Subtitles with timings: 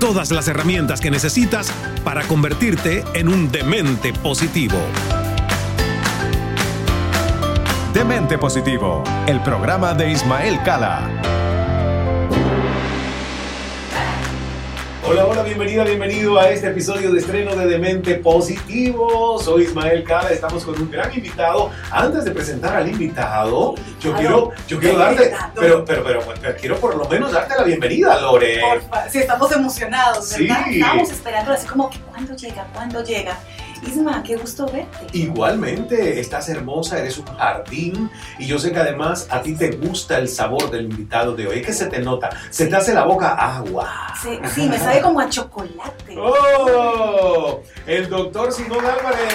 [0.00, 1.72] Todas las herramientas que necesitas
[2.04, 4.78] para convertirte en un demente positivo.
[7.92, 11.37] Demente Positivo, el programa de Ismael Cala.
[15.10, 19.38] Hola, hola, bienvenida, bienvenido a este episodio de estreno de Demente Positivo.
[19.38, 21.70] Soy Ismael Cala, estamos con un gran invitado.
[21.90, 26.76] Antes de presentar al invitado, yo quiero, yo quiero darte, pero, pero, pero, pero, quiero
[26.76, 28.60] por lo menos darte la bienvenida, Lore.
[28.60, 30.64] Porfa, sí, estamos emocionados, ¿verdad?
[30.66, 30.74] Sí.
[30.74, 33.38] Estábamos esperando así como que cuándo llega, cuándo llega.
[33.86, 35.06] Isma, qué gusto verte.
[35.12, 40.18] Igualmente, estás hermosa, eres un jardín y yo sé que además a ti te gusta
[40.18, 41.58] el sabor del invitado de hoy.
[41.60, 44.14] Es que se te nota, se te hace la boca agua.
[44.20, 46.16] Sí, sí, me sabe como a chocolate.
[46.18, 47.62] ¡Oh!
[47.86, 49.34] El doctor Simón Álvarez.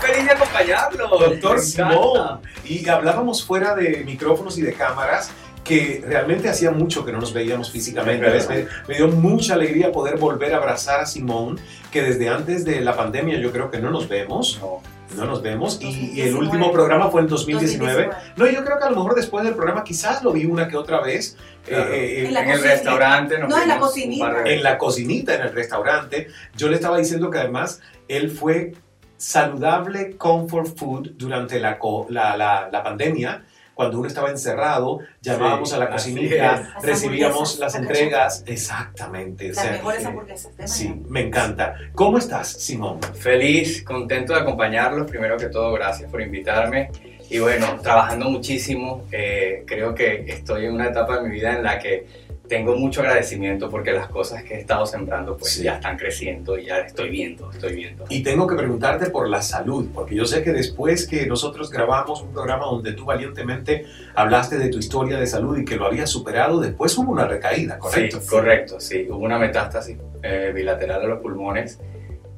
[0.00, 1.08] Feliz de acompañarlo.
[1.08, 1.60] Doctor.
[1.60, 2.40] Simón.
[2.64, 5.30] Y hablábamos fuera de micrófonos y de cámaras
[5.64, 8.26] que realmente hacía mucho que no nos veíamos físicamente.
[8.26, 8.48] Es ¿ves?
[8.48, 8.70] verdad.
[8.82, 11.58] Me, me dio mucha alegría poder volver a abrazar a Simón,
[11.90, 14.58] que desde antes de la pandemia yo creo que no nos vemos.
[14.60, 14.80] No.
[15.16, 15.78] No nos vemos.
[15.82, 16.38] Y, y el 2019.
[16.38, 18.06] último programa fue en 2019.
[18.06, 18.32] 2019.
[18.38, 20.76] No, yo creo que a lo mejor después del programa quizás lo vi una que
[20.78, 21.36] otra vez.
[21.66, 21.92] Claro.
[21.92, 24.42] eh, eh, En la En el restaurante nos No, en la cocinita.
[24.46, 26.28] en la cocinita, en el restaurante.
[26.56, 28.72] Yo le estaba diciendo que además él fue
[29.18, 33.44] saludable comfort food durante la, co- la, la, la pandemia.
[33.74, 38.44] Cuando uno estaba encerrado, llamábamos Sí, a la cocinita, recibíamos Las entregas.
[38.46, 39.46] Exactamente.
[39.50, 41.74] o Las sea, mejores eh, hamburguesas de Sí, me encanta.
[41.94, 43.00] ¿Cómo estás, Simón?
[43.14, 45.10] Feliz, contento de acompañarlos.
[45.10, 46.90] Primero que todo, gracias por invitarme.
[47.30, 49.04] Y bueno, trabajando muchísimo.
[49.10, 52.06] eh, creo que estoy en una etapa de mi vida en la que
[52.52, 55.62] tengo mucho agradecimiento porque las cosas que he estado sembrando pues Sí.
[55.62, 58.04] ya están creciendo y ya estoy viendo, estoy viendo.
[58.10, 62.20] Y tengo que preguntarte por la salud, porque yo sé que después que nosotros grabamos
[62.20, 66.10] un programa donde tú valientemente hablaste de tu historia de salud y que lo habías
[66.10, 68.20] superado, después hubo una recaída, ¿correcto?
[68.20, 69.06] Sí, correcto, sí.
[69.08, 71.80] Hubo una metástasis eh, bilateral a los pulmones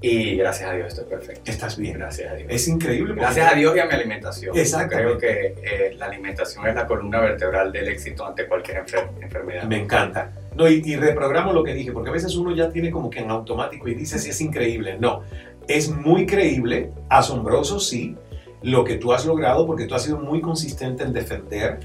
[0.08, 1.50] y gracias a Dios estoy perfecto.
[1.50, 1.98] Estás bien.
[1.98, 2.48] Gracias a Dios.
[2.50, 3.14] Es increíble.
[3.14, 4.56] Gracias a Dios y a mi alimentación.
[4.58, 5.18] Exactamente.
[5.18, 9.64] Creo que eh, la alimentación es la columna vertebral del éxito ante cualquier enfer- enfermedad.
[9.64, 10.32] Me encanta.
[10.56, 13.20] No, y, y reprogramo lo que dije, porque a veces uno ya tiene como que
[13.20, 14.96] en automático y dice si es increíble.
[15.00, 15.22] No,
[15.66, 18.14] es muy creíble, asombroso, sí,
[18.62, 21.80] lo que tú has logrado, porque tú has sido muy consistente en defender,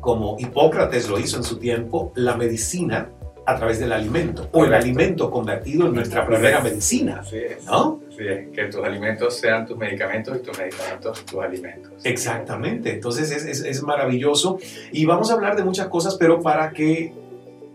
[0.00, 3.08] como Hipócrates lo hizo en su tiempo, la medicina
[3.46, 7.64] a través del alimento, o el alimento convertido en nuestra primera medicina, Así es.
[7.66, 8.00] ¿no?
[8.08, 11.92] Así es, que tus alimentos sean tus medicamentos y tus medicamentos tus alimentos.
[12.04, 14.58] Exactamente, entonces es, es- es maravilloso
[14.92, 17.12] y vamos a hablar de muchas cosas, pero para que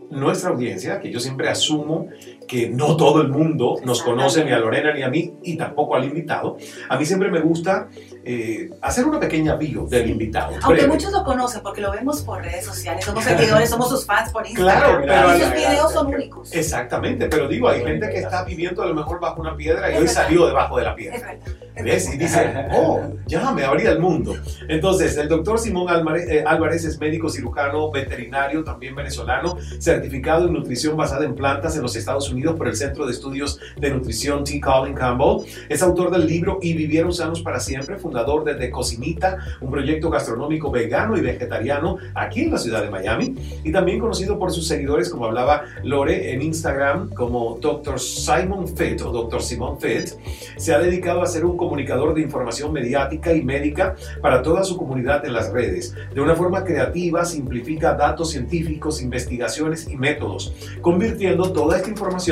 [0.10, 2.08] nuestra audiencia, que yo siempre asumo
[2.50, 5.96] que no todo el mundo nos conoce ni a Lorena ni a mí y tampoco
[5.96, 6.58] al invitado,
[6.90, 7.90] a mí siempre me gusta
[8.26, 10.54] eh, hacer una pequeña bio del invitado.
[10.64, 10.88] Aunque breve.
[10.88, 14.44] muchos lo conocen porque lo vemos por redes sociales, somos seguidores, somos sus fans por
[14.48, 15.06] Claro, Instagram.
[15.06, 16.52] pero y sus al- videos son únicos.
[16.52, 19.98] Exactamente, pero digo, hay gente que está viviendo a lo mejor bajo una piedra y
[19.98, 21.18] hoy salió debajo de la Es piedra.
[21.20, 21.38] verdad.
[21.76, 22.04] es ¿Ves?
[22.06, 22.16] verdad.
[22.16, 24.34] Y dice, oh, ya me abría el mundo.
[24.68, 30.54] Entonces, el doctor Simón Álvarez, eh, Álvarez es médico cirujano veterinario, también venezolano, certificado en
[30.54, 34.44] nutrición basada en plantas en los Estados Unidos por el Centro de Estudios de Nutrición
[34.44, 34.62] T.
[34.62, 35.46] Colin Campbell.
[35.68, 40.10] Es autor del libro Y vivieron sanos para siempre, fundador de The Cocinita, un proyecto
[40.10, 43.36] gastronómico vegano y vegetariano aquí en la ciudad de Miami.
[43.64, 48.00] Y también conocido por sus seguidores, como hablaba Lore, en Instagram como Dr.
[48.00, 49.42] Simon Fit o Dr.
[49.42, 50.10] Simon Fit
[50.58, 54.78] se ha dedicado a ser un comunicador de información mediática y médica para toda su
[54.78, 55.94] comunidad en las redes.
[56.14, 62.29] De una forma creativa, simplifica datos científicos, investigaciones y métodos, convirtiendo toda esta información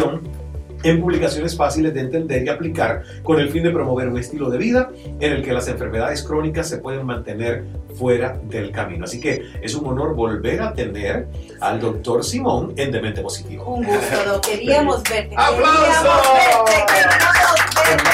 [0.83, 4.59] en publicaciones fáciles de entender y aplicar con el fin de promover un estilo de
[4.59, 7.63] vida en el que las enfermedades crónicas se pueden mantener
[7.97, 9.05] fuera del camino.
[9.05, 11.27] Así que es un honor volver a tener
[11.61, 13.65] al doctor Simón en Demente Positivo.
[13.65, 14.45] Un gusto, Doc.
[14.45, 15.33] Queríamos verte.
[15.35, 16.27] ¡Aplausos!
[16.27, 16.93] Queríamos verte.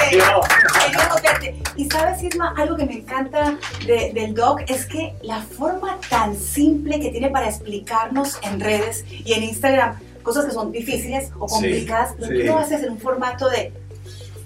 [0.09, 0.85] Queríamos verte.
[0.85, 1.55] Queríamos verte.
[1.75, 6.35] Y sabes, Isma, algo que me encanta de- del Doc es que la forma tan
[6.35, 11.47] simple que tiene para explicarnos en redes y en Instagram cosas que son difíciles o
[11.47, 12.39] Sí, complicadas, pero sí.
[12.39, 13.71] tú lo haces en un formato de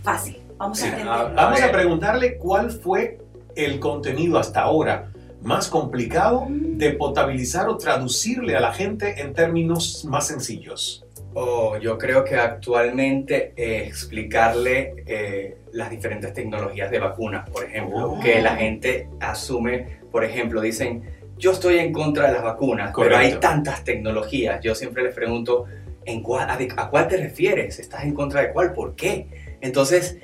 [0.03, 0.41] fácil.
[0.57, 3.19] Vamos a ah, Vamos a preguntarle cuál fue
[3.55, 10.03] el contenido hasta ahora más complicado de potabilizar o traducirle a la gente en términos
[10.05, 11.05] más sencillos.
[11.35, 18.13] Oh, yo creo que actualmente eh, explicarle eh, las diferentes tecnologías de vacunas, por ejemplo,
[18.13, 18.19] Oh.
[18.19, 21.03] que la gente asume, por ejemplo, dicen,
[21.37, 24.59] yo estoy en contra de las vacunas, pero hay tantas tecnologías.
[24.61, 25.65] Yo siempre les pregunto,
[26.05, 27.79] ¿en cuál, a, a cuál te refieres?
[27.79, 28.73] ¿Estás en contra de cuál?
[28.73, 29.27] ¿Por qué?
[29.61, 30.17] Entonces,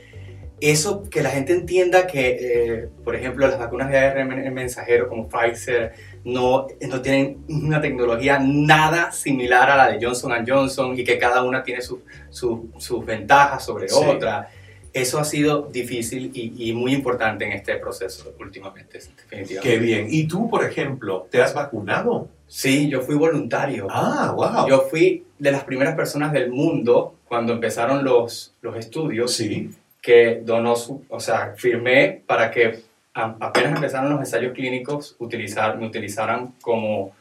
[0.61, 5.27] eso que la gente entienda que, eh, por ejemplo, las vacunas de ARN mensajero como
[5.27, 5.91] Pfizer
[6.23, 11.43] no, no tienen una tecnología nada similar a la de Johnson Johnson y que cada
[11.43, 13.99] una tiene su- su- sus ventajas sobre Sí.
[14.07, 14.47] otra.
[14.93, 19.59] Eso ha sido difícil y, y muy importante en este proceso últimamente, definitivamente.
[19.59, 20.07] Qué bien.
[20.07, 22.29] ¿Y tú, por ejemplo, te has vacunado?
[22.47, 23.87] Sí, yo fui voluntario.
[23.89, 24.69] Ah, wow.
[24.69, 29.71] Yo fui de las primeras personas del mundo cuando empezaron los, los estudios sí.
[29.99, 32.83] que donó su, o sea, firmé para que
[33.15, 37.11] apenas empezaron los ensayos clínicos utilizar, me utilizaran como,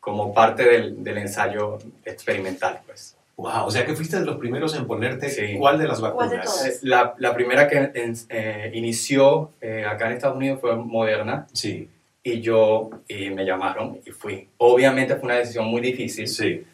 [0.00, 3.17] como parte del, del ensayo experimental, pues.
[3.38, 3.66] Wow.
[3.66, 5.56] O sea que fuiste de los primeros en ponerte Sí.
[5.58, 6.30] cuál de las ¿Cuál vacunas.
[6.32, 6.66] de todas?
[6.66, 11.46] Eh, La, la primera que en- eh, inició eh, acá en Estados Unidos fue Moderna
[11.52, 11.88] Sí.
[12.24, 14.48] y yo y me llamaron y fui.
[14.58, 16.64] Obviamente fue una decisión muy difícil Sí.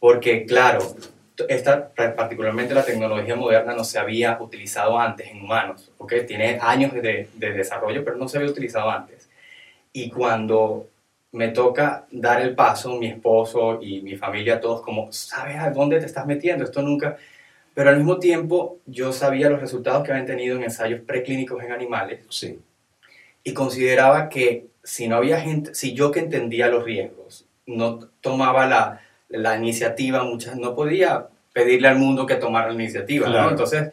[0.00, 0.78] porque, claro,
[1.48, 6.14] esta, particularmente la tecnología moderna no se había utilizado antes en humanos, ¿ok?
[6.26, 9.28] Tiene años de, de desarrollo, pero no se había utilizado antes.
[9.92, 10.86] Y cuando
[11.34, 15.98] me toca dar el paso, mi esposo y mi familia, todos como, ¿sabes a dónde
[15.98, 16.64] te estás metiendo?
[16.64, 17.16] Esto nunca...
[17.74, 21.72] Pero al mismo tiempo yo sabía los resultados que habían tenido en ensayos preclínicos en
[21.72, 22.60] animales Sí.
[23.42, 28.66] y consideraba que si no había gente, si yo que entendía los riesgos, no tomaba
[28.66, 33.26] la, la iniciativa, muchas, no podía pedirle al mundo que tomara la iniciativa.
[33.50, 33.90] Entonces,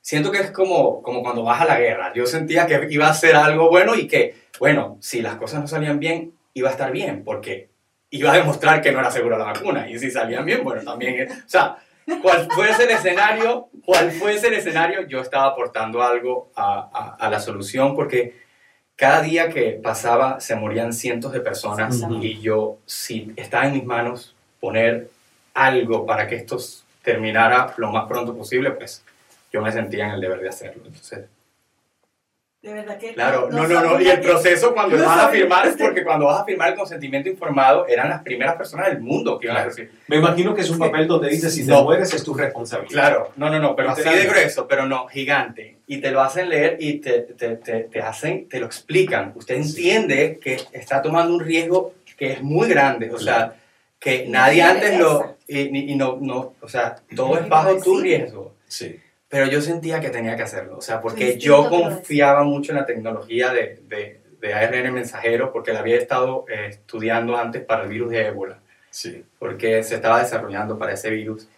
[0.00, 2.12] siento que es como, como cuando vas a la guerra.
[2.14, 5.66] Yo sentía que iba a ser algo bueno y que, bueno, si las cosas no
[5.66, 7.68] salían bien, iba a estar bien, porque
[8.10, 9.88] iba a demostrar que no era segura la vacuna.
[9.90, 11.76] Y si salían bien, bueno, también, o sea,
[12.22, 17.30] cual fuese el escenario, cual fuese el escenario, yo estaba aportando algo a, a- a
[17.30, 18.34] la solución, porque
[18.96, 23.84] cada día que pasaba se morían cientos de personas y yo, si estaba en mis
[23.84, 25.10] manos poner
[25.52, 26.56] algo para que esto
[27.02, 29.04] terminara lo más pronto posible, pues
[29.52, 30.82] yo me sentía en el deber de hacerlo.
[30.86, 31.26] Entonces,
[32.66, 33.14] De verdad que.
[33.14, 34.00] claro, no, no, no.
[34.00, 37.28] Y el proceso cuando vas a firmar es porque cuando vas a firmar el consentimiento
[37.28, 39.70] informado eran las primeras personas del mundo que iban a Claro.
[39.70, 39.92] recibir.
[40.08, 41.84] Me imagino que es un papel donde dice si te No.
[41.84, 42.90] mueres es tu responsabilidad.
[42.92, 45.78] Claro, no, no, no, pero así de grueso, pero no, gigante.
[45.86, 49.30] Y te lo hacen leer y te, te, te, te hacen, te lo explican.
[49.36, 53.54] Usted entiende que está tomando un riesgo que es muy grande, o sea,
[54.00, 55.36] que nadie antes lo...
[55.46, 58.56] Y, y no, no, o sea, todo es bajo tu riesgo.
[58.66, 58.98] Sí.
[59.28, 62.86] Pero yo sentía que tenía que hacerlo, o sea, porque yo confiaba mucho en la
[62.86, 67.88] tecnología de, de, de ARN mensajero, porque la había estado eh, estudiando antes para el
[67.88, 69.24] virus de ébola Sí.
[69.38, 71.48] porque se estaba desarrollando para ese virus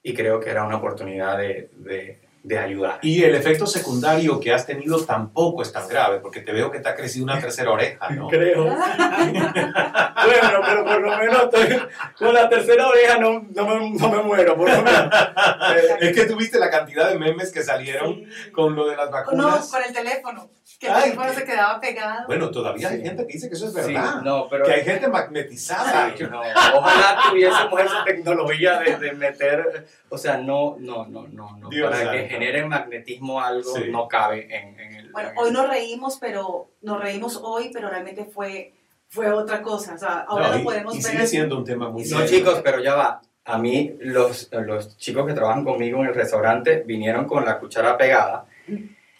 [0.00, 2.98] y creo que era una oportunidad de, de, de ayudar.
[3.02, 6.78] Y el efecto secundario que has tenido tampoco es tan grave, porque te veo que
[6.78, 8.28] te ha crecido una tercera oreja, ¿no?
[8.28, 8.64] Creo.
[8.64, 14.22] bueno, pero por lo menos estoy- con la tercera oreja no, no, me, no me
[14.22, 15.08] muero, por lo menos.
[16.00, 19.68] Es que tuviste la cantidad de memes que salieron con lo de las No, vacunas.
[19.70, 20.50] con el teléfono.
[20.78, 22.26] Que el Ay, teléfono qué- se quedaba pegado.
[22.26, 24.20] Bueno, todavía hay gente que dice que eso es sí, verdad.
[24.22, 24.64] no, pero...
[24.64, 26.12] Que hay gente magnetizada.
[26.16, 31.56] Sí, no, ojalá tuviésemos esa tecnología de, de meter, o sea, no, no, no, no,
[31.58, 31.68] no.
[31.68, 32.33] Dios para que santo.
[32.34, 33.84] Genere magnetismo algo Sí.
[33.90, 35.12] no cabe en, en el...
[35.12, 38.72] Bueno, en hoy el- nos reímos, pero nos reímos hoy, pero realmente fue,
[39.08, 39.94] fue otra cosa.
[39.94, 41.06] O sea, ahora No, lo y- podemos y ver.
[41.06, 41.30] sigue así.
[41.36, 42.26] siendo un tema muy No, serio.
[42.38, 43.20] chicos, pero ya va.
[43.46, 47.96] A mí, los, los chicos que trabajan conmigo en el restaurante vinieron con la cuchara
[47.98, 48.46] pegada.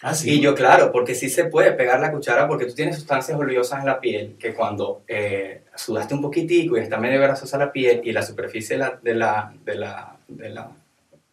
[0.00, 0.32] Ah, sí.
[0.34, 3.80] Y yo, claro, porque sí se puede pegar la cuchara porque tú tienes sustancias oleosas
[3.80, 8.00] en la piel que cuando eh, sudaste un poquitico y está medio grasosa la piel
[8.04, 8.98] y la superficie de la...
[9.02, 10.70] De la, de la, de la,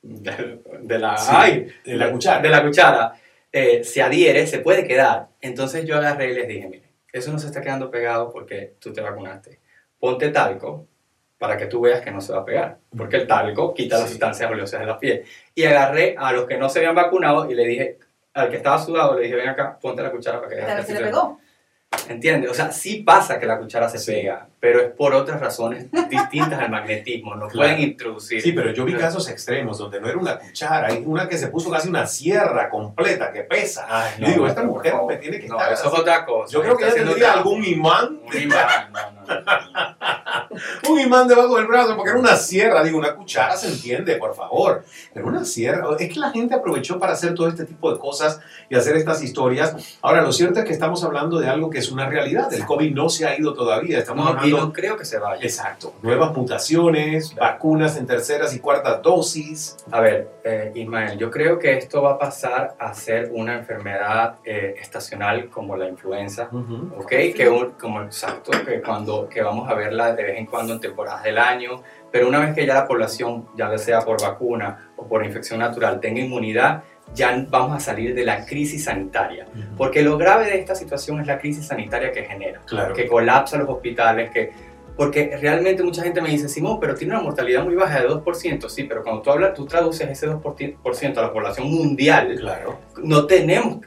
[0.02, 2.42] de, de la, Sí, ay, de la cuchara.
[2.42, 3.14] de la cuchara
[3.52, 5.28] eh, se adhiere, se puede quedar.
[5.42, 8.94] Entonces yo agarré y les dije, mire, eso no se está quedando pegado porque tú
[8.94, 9.60] te vacunaste.
[10.00, 10.88] Ponte talco,
[11.38, 14.10] para que tú veas que no se va a pegar, porque el talco quita las
[14.10, 15.24] sustancias oleosas de la piel.
[15.56, 17.98] Y agarré a los que no se habían vacunado y le dije,
[18.34, 20.76] al que estaba sudado, le dije, ven acá, ponte la cuchara para que veas.
[20.76, 21.40] Que se sí le pegó.
[22.08, 22.50] ¿Entiendes?
[22.50, 26.60] O sea, sí pasa que la cuchara se pega, pero es por otras razones distintas
[26.60, 27.36] al magnetismo.
[27.36, 27.70] No Claro.
[27.70, 28.42] pueden introducir.
[28.42, 31.48] Sí, pero yo vi casos extremos donde no era una cuchara, hay una que se
[31.50, 33.86] puso casi una sierra completa que pesa.
[33.90, 36.54] Ay, Yo digo, no, esta mujer me tiene que No, estar eso es otra cosa.
[36.54, 39.42] Yo creo que ella tendría algún imán, Un imán, no, no, no.
[40.90, 44.36] Un imán debajo del brazo, porque era una sierra, digo, una cuchara se entiende, por
[44.36, 44.84] favor.
[45.14, 48.40] Pero una sierra, es que la gente aprovechó para hacer todo este tipo de cosas
[48.70, 49.98] y hacer estas historias.
[50.02, 52.52] Ahora, lo cierto es que estamos hablando de algo que es una realidad.
[52.54, 55.18] El COVID no se ha ido todavía, estamos No, y hablando no creo que se
[55.20, 55.44] vaya.
[55.44, 55.94] Exacto.
[56.02, 59.78] Nuevas mutaciones, vacunas en terceras y cuartas dosis.
[59.92, 64.36] A ver, eh, Ismael, yo creo que esto va a pasar a ser una enfermedad
[64.44, 66.50] eh, estacional como la influenza,
[66.98, 67.10] ¿ok?
[67.36, 70.80] Que un- como exacto, que cuando que vamos a verla de vez en cuando en
[70.80, 75.08] temporadas del año, pero una vez que ya la población, ya sea por vacuna o
[75.08, 79.46] por infección natural, tenga inmunidad, ya vamos a salir de la crisis sanitaria.
[79.78, 82.94] Porque lo grave de esta situación es la crisis sanitaria que genera, Claro.
[82.94, 84.52] que colapsa los hospitales, que
[85.02, 88.70] porque realmente mucha gente me dice, Simón, pero tiene una mortalidad muy baja de 2%,
[88.70, 92.78] sí, pero cuando tú hablas, tú traduces ese 2% a la población mundial, Claro.
[93.02, 93.80] no tenemos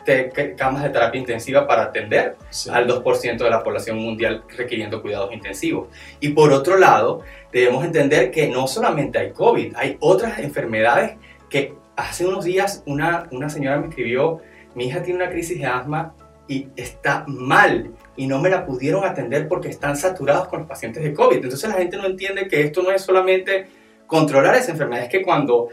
[0.57, 2.69] camas de terapia intensiva para atender Sí.
[2.69, 5.87] al 2% de la población mundial requiriendo cuidados intensivos.
[6.19, 7.21] Y por otro lado,
[7.53, 11.17] debemos entender que no solamente hay COVID, hay otras enfermedades
[11.49, 14.41] que hace unos días una, una señora me escribió,
[14.75, 16.13] mi hija tiene una crisis de asma
[16.47, 21.03] y está mal y no me la pudieron atender porque están saturados con los pacientes
[21.03, 21.37] de COVID.
[21.37, 23.67] Entonces la gente no entiende que esto no es solamente
[24.07, 25.69] controlar esa enfermedad, es que cuando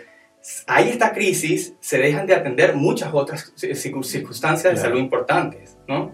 [0.65, 6.11] hay esta crisis se dejan de atender muchas otras circun- circunstancias de salud importantes, ¿no?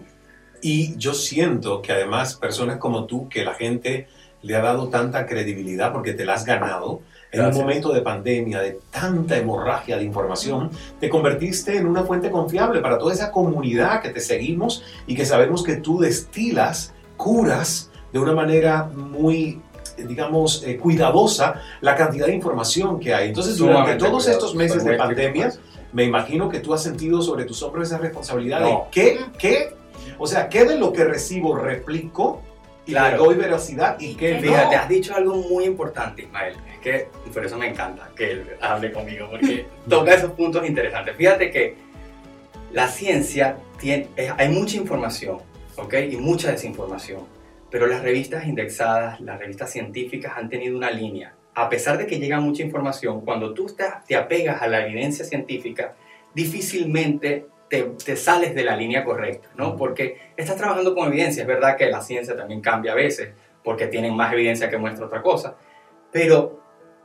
[0.60, 4.08] Y yo siento que además personas como tú, que la gente
[4.42, 7.00] le ha dado tanta credibilidad porque te la has ganado,
[7.30, 7.56] en Gracias.
[7.56, 12.80] un momento de pandemia, de tanta hemorragia de información, te convertiste en una fuente confiable
[12.80, 18.18] para toda esa comunidad que te seguimos y que sabemos que tú destilas, curas de
[18.18, 19.60] una manera muy
[20.06, 23.28] digamos, eh, cuidadosa la cantidad de información que hay.
[23.28, 25.52] Entonces, durante todos cuidadoso, estos meses de pandemia,
[25.92, 28.68] me imagino que tú has sentido sobre tus hombros esa responsabilidad No.
[28.68, 29.74] de qué, qué,
[30.16, 32.42] o sea, qué de lo que recibo replico
[32.88, 33.10] y Claro.
[33.10, 34.18] le doy veracidad y no.
[34.40, 36.56] Fíjate, has dicho algo muy importante, Ismael.
[36.72, 40.66] Es que y por eso me encanta que él hable conmigo, porque toca esos puntos
[40.66, 41.14] interesantes.
[41.14, 41.74] Fíjate que
[42.72, 45.38] la ciencia tiene, eh, hay mucha información,
[45.76, 45.94] ¿ok?
[46.10, 47.20] Y mucha desinformación.
[47.70, 51.34] Pero las revistas indexadas, las revistas científicas han tenido una línea.
[51.54, 55.26] A pesar de que llega mucha información, cuando tú te, te apegas a la evidencia
[55.26, 55.94] científica,
[56.34, 59.76] difícilmente te, te sales de la línea correcta, ¿no?
[59.76, 61.42] Porque estás trabajando con evidencia.
[61.42, 63.30] Es verdad que la ciencia también cambia a veces,
[63.62, 65.56] porque tienen más evidencia que muestra otra cosa.
[66.10, 66.62] Pero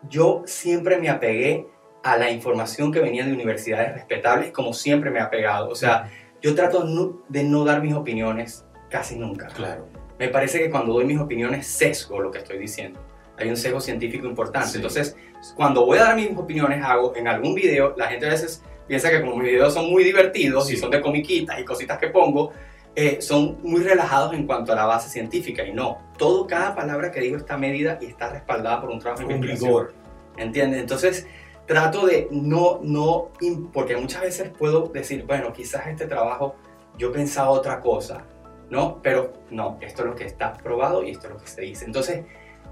[0.10, 1.68] yo siempre me apegué
[2.04, 5.70] a la información que venía de universidades respetables, como siempre me he apegado.
[5.70, 6.10] O sea,
[6.42, 6.86] yo trato
[7.30, 9.48] de no dar mis opiniones casi nunca.
[9.48, 9.88] Claro.
[10.20, 13.00] Me parece que cuando doy mis opiniones sesgo lo que estoy diciendo.
[13.38, 14.70] Hay un sesgo científico importante.
[14.70, 14.76] Sí.
[14.78, 15.18] Entonces,
[15.56, 19.10] cuando voy a dar mis opiniones, hago en algún video, la gente a veces piensa
[19.10, 20.82] que como mis videos son muy divertidos y Sí.
[20.82, 22.52] son de comiquitas y cositas que pongo,
[22.96, 25.66] eh, son muy relajados en cuanto a la base científica.
[25.66, 29.24] Y no, todo, cada palabra que digo está medida y está respaldada por un trabajo
[29.24, 29.68] investigación.
[29.70, 29.94] rigor.
[30.38, 30.80] ¿Entiendes?
[30.82, 31.28] Entonces,
[31.66, 33.30] trato de no, no,
[33.72, 36.56] porque muchas veces puedo decir, bueno, quizás este trabajo
[36.98, 38.26] yo pensaba otra cosa,
[38.70, 39.00] ¿no?
[39.02, 41.86] Pero no, esto es lo que está probado y esto es lo que se dice.
[41.86, 42.24] Entonces,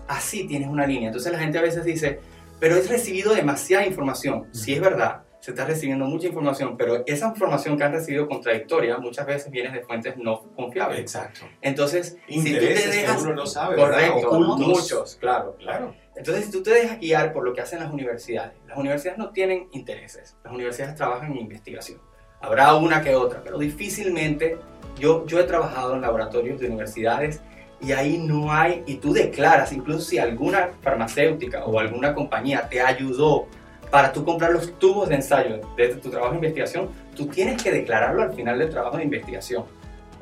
[0.08, 1.08] así tienes una línea.
[1.08, 2.20] Entonces la gente a veces dice,
[2.60, 4.48] pero he recibido demasiada información.
[4.52, 9.00] Sí es verdad, se está recibiendo mucha información, pero esa información que han recibido contradictoria
[9.00, 11.00] muchas veces viene de fuentes no confiables.
[11.00, 11.42] Exacto.
[11.62, 13.18] Entonces, si tú te Intereses dejas...
[13.18, 13.76] que uno no sabe.
[13.76, 14.68] Correcto, Ocultos.
[14.68, 15.58] muchos, claro.
[15.58, 15.96] Claro.
[16.16, 19.32] Entonces, si tú te dejas guiar por lo que hacen las universidades, las universidades no
[19.32, 22.00] tienen intereses, las universidades trabajan en investigación.
[22.40, 24.58] Habrá una que otra, pero difícilmente
[25.00, 27.42] yo, yo he trabajado en laboratorios de universidades
[27.80, 32.80] y ahí no hay, y tú declaras, incluso si alguna farmacéutica o alguna compañía te
[32.80, 33.48] ayudó
[33.92, 37.72] para tú comprar los tubos de ensayo de tu trabajo de investigación, tú tienes que
[37.72, 39.66] declararlo al final del trabajo de investigación.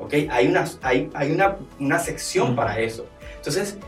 [0.00, 0.14] ¿ok?
[0.28, 3.06] Hay una, hay, hay una, una sección para eso.
[3.36, 3.78] Entonces,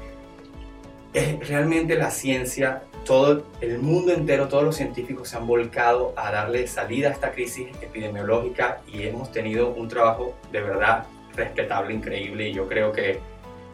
[1.12, 6.30] es realmente la ciencia, todo el mundo entero, todos los científicos se han volcado a
[6.30, 12.48] darle salida a esta crisis epidemiológica y hemos tenido un trabajo de verdad respetable, increíble
[12.48, 13.18] y yo creo que,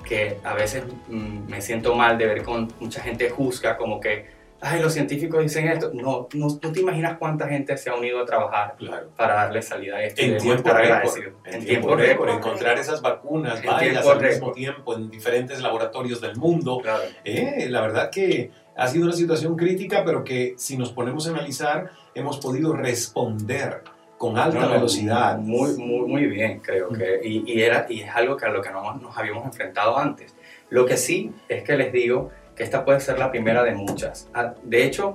[0.04, 4.37] que a veces mm, me siento mal de ver con mucha gente juzga como que
[4.60, 5.90] ay, los científicos dicen esto.
[5.94, 9.08] No, no, no te imaginas cuánta gente se ha unido a trabajar Claro.
[9.16, 10.20] para darle salida a esto.
[10.22, 11.32] En tiempo récord, agradecidos.
[11.44, 14.54] en tiempo récord, encontrar esas vacunas En varias tiempo al mismo récord.
[14.54, 16.80] tiempo en diferentes laboratorios del mundo.
[16.82, 17.02] Claro.
[17.24, 21.30] Eh, la verdad que ha sido una situación crítica, pero que si nos ponemos a
[21.30, 23.82] analizar, hemos podido responder
[24.16, 25.38] con alta No, velocidad.
[25.38, 27.20] Muy, muy, muy bien, creo que.
[27.22, 30.34] Y, y era, y es algo que a lo que no nos habíamos enfrentado antes.
[30.70, 34.28] Lo que sí es que les digo que esta puede ser la primera de muchas.
[34.34, 35.14] Ah, De hecho,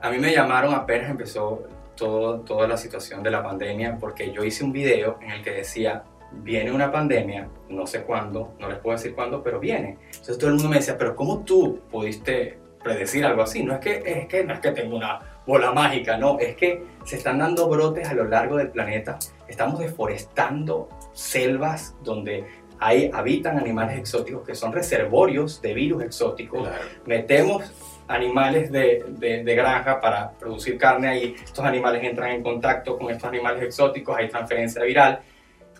[0.00, 1.62] a mí me llamaron apenas empezó
[1.96, 5.52] todo, toda la situación de la pandemia, porque yo hice un video en el que
[5.52, 9.98] decía, viene una pandemia, no sé cuándo, no les puedo decir cuándo, pero viene.
[10.06, 13.62] Entonces todo el mundo me decía, pero ¿cómo tú pudiste predecir algo así?
[13.62, 16.84] No es que, es que, no es que tengo una bola mágica, no, es que
[17.04, 22.44] se están dando brotes a lo largo del planeta, estamos deforestando selvas donde
[22.84, 26.84] hay, habitan animales exóticos que son reservorios de virus exóticos, Claro.
[27.06, 27.72] metemos
[28.08, 33.10] animales de, de- de granja para producir carne ahí, estos animales entran en contacto con
[33.10, 35.20] estos animales exóticos, hay transferencia viral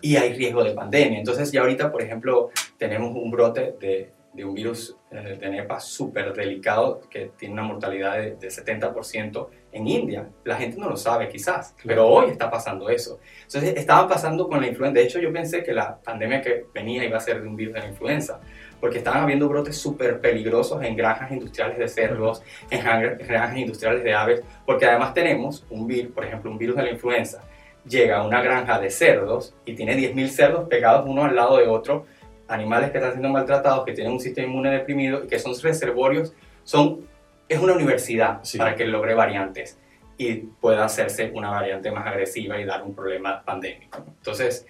[0.01, 1.19] y hay riesgo de pandemia.
[1.19, 5.79] Entonces ya ahorita, por ejemplo, tenemos un brote de, de un virus eh, de nepa
[5.79, 10.29] súper delicado que tiene una mortalidad de, de 70% en India.
[10.43, 13.19] La gente no lo sabe quizás, pero hoy está pasando eso.
[13.43, 14.99] Entonces estaba pasando con la influenza.
[14.99, 17.73] De hecho, yo pensé que la pandemia que venía iba a ser de un virus
[17.75, 18.39] de la influenza,
[18.79, 24.13] porque estaban habiendo brotes súper peligrosos en granjas industriales de cerdos, en granjas industriales de
[24.13, 27.43] aves, porque además tenemos un virus, por ejemplo, un virus de la influenza.
[27.87, 31.67] Llega a una granja de cerdos y tiene 10.000 cerdos pegados uno al lado de
[31.67, 32.05] otro,
[32.53, 36.33] animales que están siendo maltratados, que tienen un sistema inmune deprimido y que son reservorios,
[36.63, 37.07] son,
[37.49, 38.57] es una universidad Sí.
[38.57, 39.77] para que logre variantes
[40.17, 44.03] y pueda hacerse una variante más agresiva y dar un problema pandémico.
[44.17, 44.65] Entonces,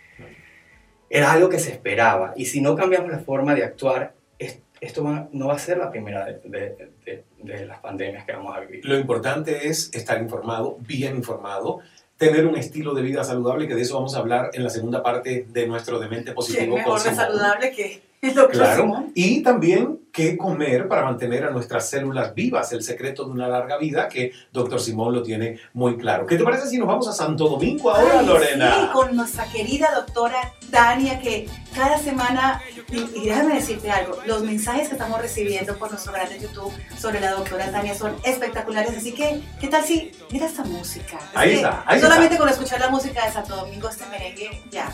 [1.10, 2.34] era algo que se esperaba.
[2.36, 5.78] Y si no cambiamos la forma de actuar, es- esto va- no va a ser
[5.78, 8.86] la primera de, de- de- de las pandemias que vamos a vivir.
[8.86, 11.82] Lo importante es estar informado, bien informado,
[12.18, 15.04] tener un estilo de vida saludable, que de eso vamos a hablar en la segunda
[15.04, 16.78] parte de nuestro Demente Qué Positivo.
[16.78, 18.02] mejor con de saludable que
[18.52, 19.06] Claro.
[19.14, 23.78] Y también qué comer para mantener a nuestras células vivas, el secreto de una larga
[23.78, 26.26] vida, que doctor Simón lo tiene muy claro.
[26.28, 28.76] ¿Qué te parece si nos vamos a Santo Domingo ahora, Ay, Lorena?
[28.76, 32.62] sí, con nuestra querida doctora Tania, que cada semana,
[32.92, 36.72] y, y déjame decirte algo, los mensajes que estamos recibiendo por nuestro canal de YouTube
[36.96, 41.18] sobre la doctora Tania son espectaculares, así que, ¿qué tal si, mira esta música?
[41.18, 44.92] Es Ahí está, ahí solamente con escuchar la música de Santo Domingo, este merengue, ya.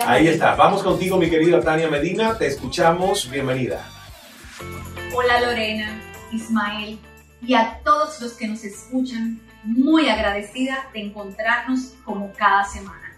[0.00, 0.54] Ahí está.
[0.54, 2.36] Vamos contigo, mi querida Tania Medina.
[2.38, 3.30] Te escuchamos.
[3.30, 3.86] Bienvenida.
[5.14, 6.00] Hola Lorena,
[6.32, 6.98] Ismael
[7.42, 13.16] y a todos los que nos escuchan, muy agradecida de encontrarnos como cada semana.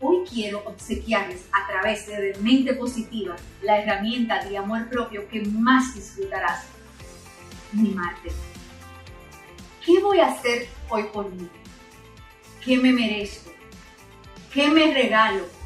[0.00, 5.94] Hoy quiero obsequiarles a través de Mente Positiva la herramienta de amor propio que más
[5.94, 6.64] disfrutarás,
[7.72, 8.30] mimarte.
[9.84, 11.48] ¿Qué voy a hacer hoy por mí?
[12.64, 13.50] ¿Qué me merezco?
[14.52, 15.57] ¿Qué me regalo?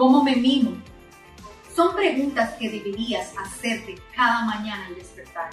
[0.00, 0.72] ¿Cómo me mimo?
[1.76, 5.50] Son preguntas que deberías hacerte cada mañana al despertar,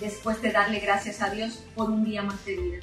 [0.00, 2.78] después de darle gracias a Dios por un día más de vida.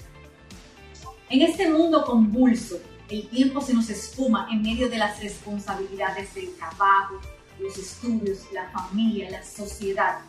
[1.32, 6.54] En este mundo convulso, el tiempo se nos esfuma en medio de las responsabilidades del
[6.54, 7.19] trabajo,
[7.60, 10.19] los estudios, la familia, la sociedad,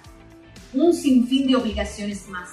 [0.73, 2.53] un sinfín de obligaciones más,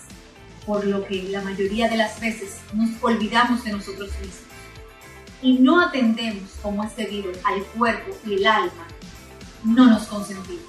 [0.66, 4.43] por lo que la mayoría de las veces nos olvidamos de nosotros mismos
[5.44, 8.88] y no atendemos como es debido al cuerpo y el alma
[9.64, 10.64] no nos consentimos.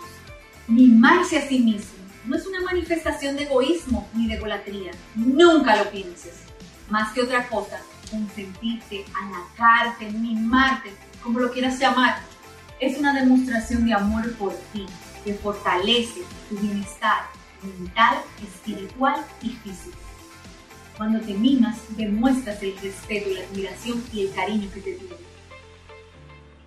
[0.67, 1.95] Mimarse a sí mismo
[2.27, 4.93] no es una manifestación de egoísmo ni de golatría.
[5.15, 6.41] Nunca lo pienses.
[6.91, 12.19] Más que otra cosa, consentirte, halagarte, mimarte, como lo quieras llamar,
[12.81, 14.87] es una demostración de amor por ti,
[15.25, 17.25] que fortalece tu bienestar
[17.63, 20.04] mental, espiritual y físico.
[20.97, 25.25] Cuando te mimas, demuestras el respeto, la admiración y el cariño que te tienen.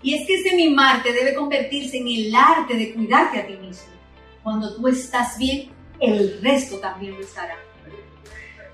[0.01, 3.93] Y es que ese mimarte debe convertirse en el arte de cuidarte a ti mismo.
[4.43, 7.55] Cuando tú estás bien, el resto también lo estará.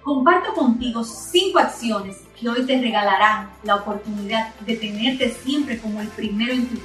[0.01, 6.09] Comparto contigo cinco acciones que hoy te regalarán la oportunidad de tenerte siempre como el
[6.09, 6.83] primero en tu vida.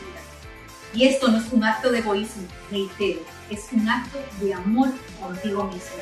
[0.94, 4.88] Y esto no es un acto de egoísmo, reitero, es un acto de amor
[5.20, 5.96] contigo mismo.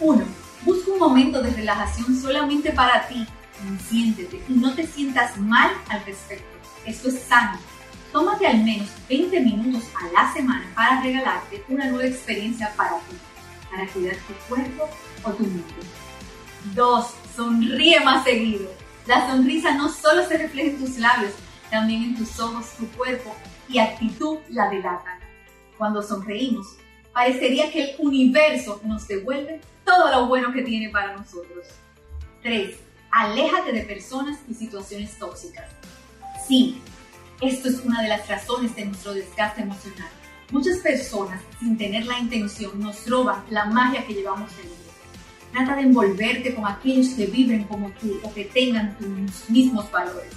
[0.00, 0.41] 1.
[0.64, 3.26] Busca un momento de relajación solamente para ti.
[3.58, 6.46] Consiéntete y no te sientas mal al respecto.
[6.86, 7.58] Esto es sano.
[8.12, 13.16] Tómate al menos 20 minutos a la semana para regalarte una nueva experiencia para ti,
[13.70, 14.88] para cuidar tu cuerpo
[15.24, 15.74] o tu mente.
[16.74, 17.06] 2.
[17.34, 18.70] Sonríe más seguido.
[19.06, 21.32] La sonrisa no solo se refleja en tus labios,
[21.70, 23.34] también en tus ojos, tu cuerpo
[23.68, 25.18] y actitud la delatan.
[25.76, 26.76] Cuando sonreímos,
[27.12, 31.66] parecería que el universo nos devuelve todo lo bueno que tiene para nosotros.
[32.42, 32.76] 3.
[33.10, 35.66] Aléjate de personas y situaciones tóxicas.
[36.48, 36.80] Sí,
[37.40, 40.08] esto es una de las razones de nuestro desgaste emocional.
[40.50, 44.76] Muchas personas, sin tener la intención, nos roban la magia que llevamos dentro.
[45.52, 50.32] Trata de envolverte con aquellos que viven como tú o que tengan tus mismos valores.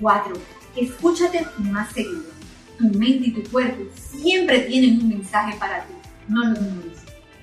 [0.00, 0.34] 4.
[0.76, 2.30] Escúchate más seguido.
[2.78, 5.94] Tu mente y tu cuerpo siempre tienen un mensaje para ti.
[6.28, 6.98] No lo ignores.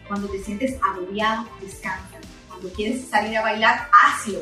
[0.07, 2.17] Cuando te sientes agobiado, descansa.
[2.47, 4.39] Cuando quieres salir a bailar, hazlo.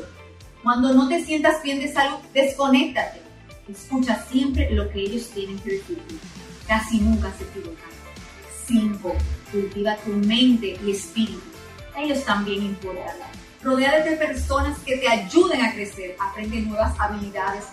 [0.62, 3.20] Cuando no te sientas bien de salud, desconéctate.
[3.68, 6.14] Escucha siempre lo que ellos tienen que decirte.
[6.66, 7.90] Casi nunca se equivocan.
[8.66, 9.14] 5.
[9.52, 11.40] Cultiva tu mente y espíritu.
[11.96, 13.14] Ellos también importan.
[13.62, 16.16] Rodéate de personas que te ayuden a crecer.
[16.18, 17.64] Aprende nuevas habilidades.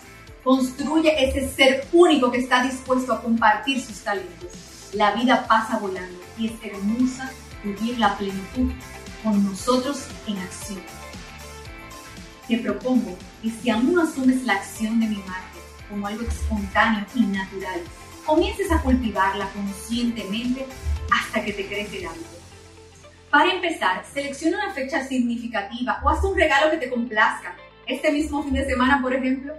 [0.42, 4.65] Construye ese ser único que está dispuesto a compartir sus talentos.
[4.96, 7.30] La vida pasa volando y es hermosa
[7.62, 8.72] vivir la plenitud
[9.22, 10.80] con nosotros en acción.
[12.48, 17.04] Te propongo que si aún no asumes la acción de mi madre como algo espontáneo
[17.14, 17.82] y natural,
[18.24, 20.66] comiences a cultivarla conscientemente
[21.12, 22.30] hasta que te crece el hábito.
[23.30, 27.54] Para empezar, selecciona una fecha significativa o haz un regalo que te complazca.
[27.86, 29.52] Este mismo fin de semana, por ejemplo,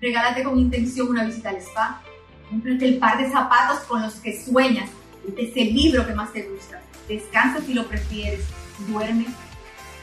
[0.00, 2.02] regálate con intención una visita al spa,
[2.50, 4.90] cómprate el par de zapatos con los que sueñas,
[5.36, 8.40] ese libro que más te gusta, descansa si lo prefieres,
[8.88, 9.26] duerme,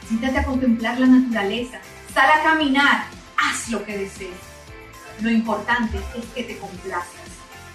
[0.08, 1.78] siéntate a contemplar la naturaleza,
[2.14, 3.04] sal a caminar,
[3.36, 4.36] haz lo que desees.
[5.20, 7.28] Lo importante es que te complazcas,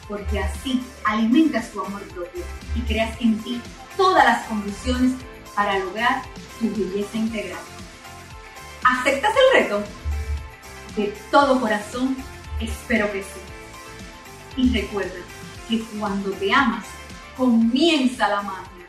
[0.07, 2.43] porque así alimentas tu amor propio
[2.75, 3.61] y creas en ti
[3.95, 5.13] todas las condiciones
[5.55, 6.23] para lograr
[6.59, 7.59] tu belleza integral.
[8.83, 9.83] ¿Aceptas el reto?
[10.95, 12.15] De todo corazón,
[12.59, 13.42] espero que sí.
[14.55, 15.11] Y recuerda
[15.67, 16.85] que cuando te amas,
[17.35, 18.85] comienza la magia.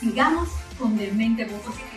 [0.00, 1.90] Sigamos con Demente Positiva.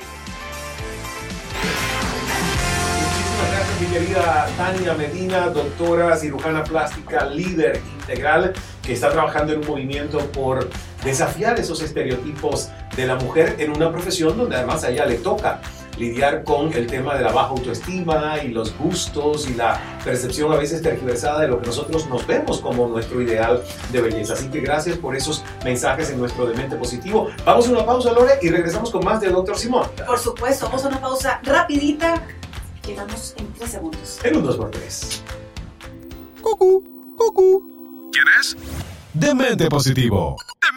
[3.00, 9.60] Muchísimas gracias, mi querida Tania Medina, doctora cirujana plástica, líder integral, que está trabajando en
[9.60, 10.70] un movimiento por
[11.06, 15.62] desafiar esos estereotipos de la mujer en una profesión donde además a ella le toca
[15.98, 20.56] lidiar con el tema de la baja autoestima y los gustos y la percepción a
[20.56, 24.34] veces tergiversada de lo que nosotros nos vemos como nuestro ideal de belleza.
[24.34, 27.30] Así que gracias por esos mensajes en nuestro Demente Positivo.
[27.46, 29.88] Vamos a una pausa, Lore, y regresamos con más de Doctor Simón.
[30.06, 32.24] Por supuesto, vamos a una pausa rapidita.
[32.82, 34.20] Quedamos en tres segundos.
[34.24, 35.20] En un 2x3.
[36.42, 38.10] Cucú, cucú.
[38.14, 38.56] ¿Quién es?
[39.14, 40.38] Demente Positivo.
[40.62, 40.77] Demente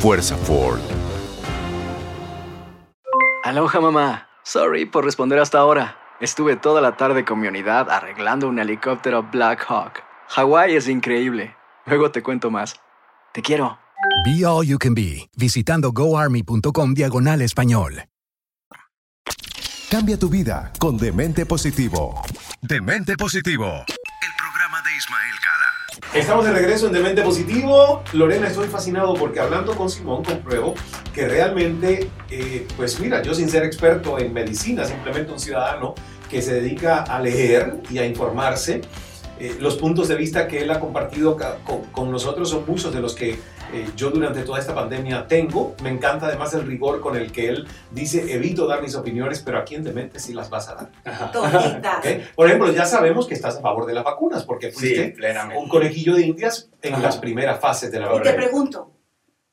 [0.00, 0.80] Fuerza Ford.
[3.44, 4.28] Aloha mamá.
[4.44, 5.98] Sorry por responder hasta ahora.
[6.20, 10.02] Estuve toda la tarde con mi unidad arreglando un helicóptero Black Hawk.
[10.28, 11.54] Hawái es increíble.
[11.84, 12.80] Luego te cuento más.
[13.34, 13.78] Te quiero.
[14.24, 18.04] Be All You Can Be, visitando goarmy.com diagonal español.
[19.90, 22.22] Cambia tu vida con Demente Positivo.
[22.62, 23.84] Demente Positivo.
[23.86, 25.39] El programa de Ismael.
[26.12, 28.02] Estamos de regreso en Demente Positivo.
[28.14, 30.74] Lorena, estoy fascinado porque hablando con Simón compruebo
[31.14, 35.94] que realmente, eh, pues mira, yo sin ser experto en medicina, simplemente un ciudadano
[36.28, 38.80] que se dedica a leer y a informarse,
[39.38, 43.00] eh, los puntos de vista que él ha compartido con, con nosotros son muchos de
[43.00, 43.38] los que
[43.72, 45.74] eh, yo durante toda esta pandemia tengo.
[45.82, 49.58] Me encanta además el rigor con el que él dice, evito dar mis opiniones, pero
[49.58, 50.90] aquí en Demente sí las vas a dar.
[51.32, 51.98] Toditas.
[51.98, 52.34] ¿Ok?
[52.34, 55.62] Por ejemplo, ya sabemos que estás a favor de las vacunas porque Sí, fuiste plenamente.
[55.62, 57.02] un conejillo de indias en Ajá.
[57.02, 58.34] las primeras fases de la Y te vacuna.
[58.36, 58.90] pregunto,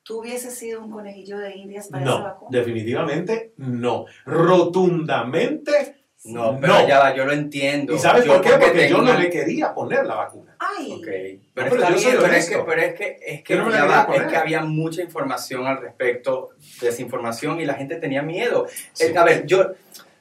[0.03, 2.57] ¿tú hubieses sido un conejillo de indias para esa No, vacuna?
[2.57, 4.05] definitivamente no.
[4.25, 6.87] Rotundamente No, pero No.
[6.87, 7.93] ya va, yo lo entiendo.
[7.95, 8.49] ¿Y sabes Yo por qué?
[8.51, 10.55] Porque tengo yo no le quería poner la vacuna.
[10.59, 10.91] Ay.
[10.91, 13.69] Ok, No, pero, pero está bien, pero es, que, pero es que, es que, no
[13.69, 16.49] va, es que había mucha información al respecto,
[16.81, 18.67] desinformación y la gente tenía miedo.
[18.93, 19.15] Sí.
[19.15, 19.71] A ver, yo,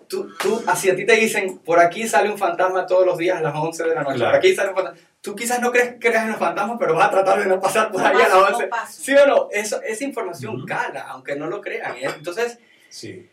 [0.07, 3.39] tú, tú, así a ti te dicen, por aquí sale un fantasma todos los días
[3.39, 4.31] a las 11 de la noche, Claro.
[4.33, 4.99] por aquí sale un fantasma.
[5.23, 7.91] Tú quizás no crees, creas en los fantasmas, pero vas a tratar de no pasar
[7.91, 8.63] por No ahí a las paso, 11.
[8.65, 9.03] no paso.
[9.03, 9.49] ¿Sí o no?
[9.51, 10.67] Eso, esa información Ujú.
[10.67, 11.97] cala, aunque no lo crean.
[11.97, 12.09] ¿eh?
[12.17, 13.29] Entonces, Sí.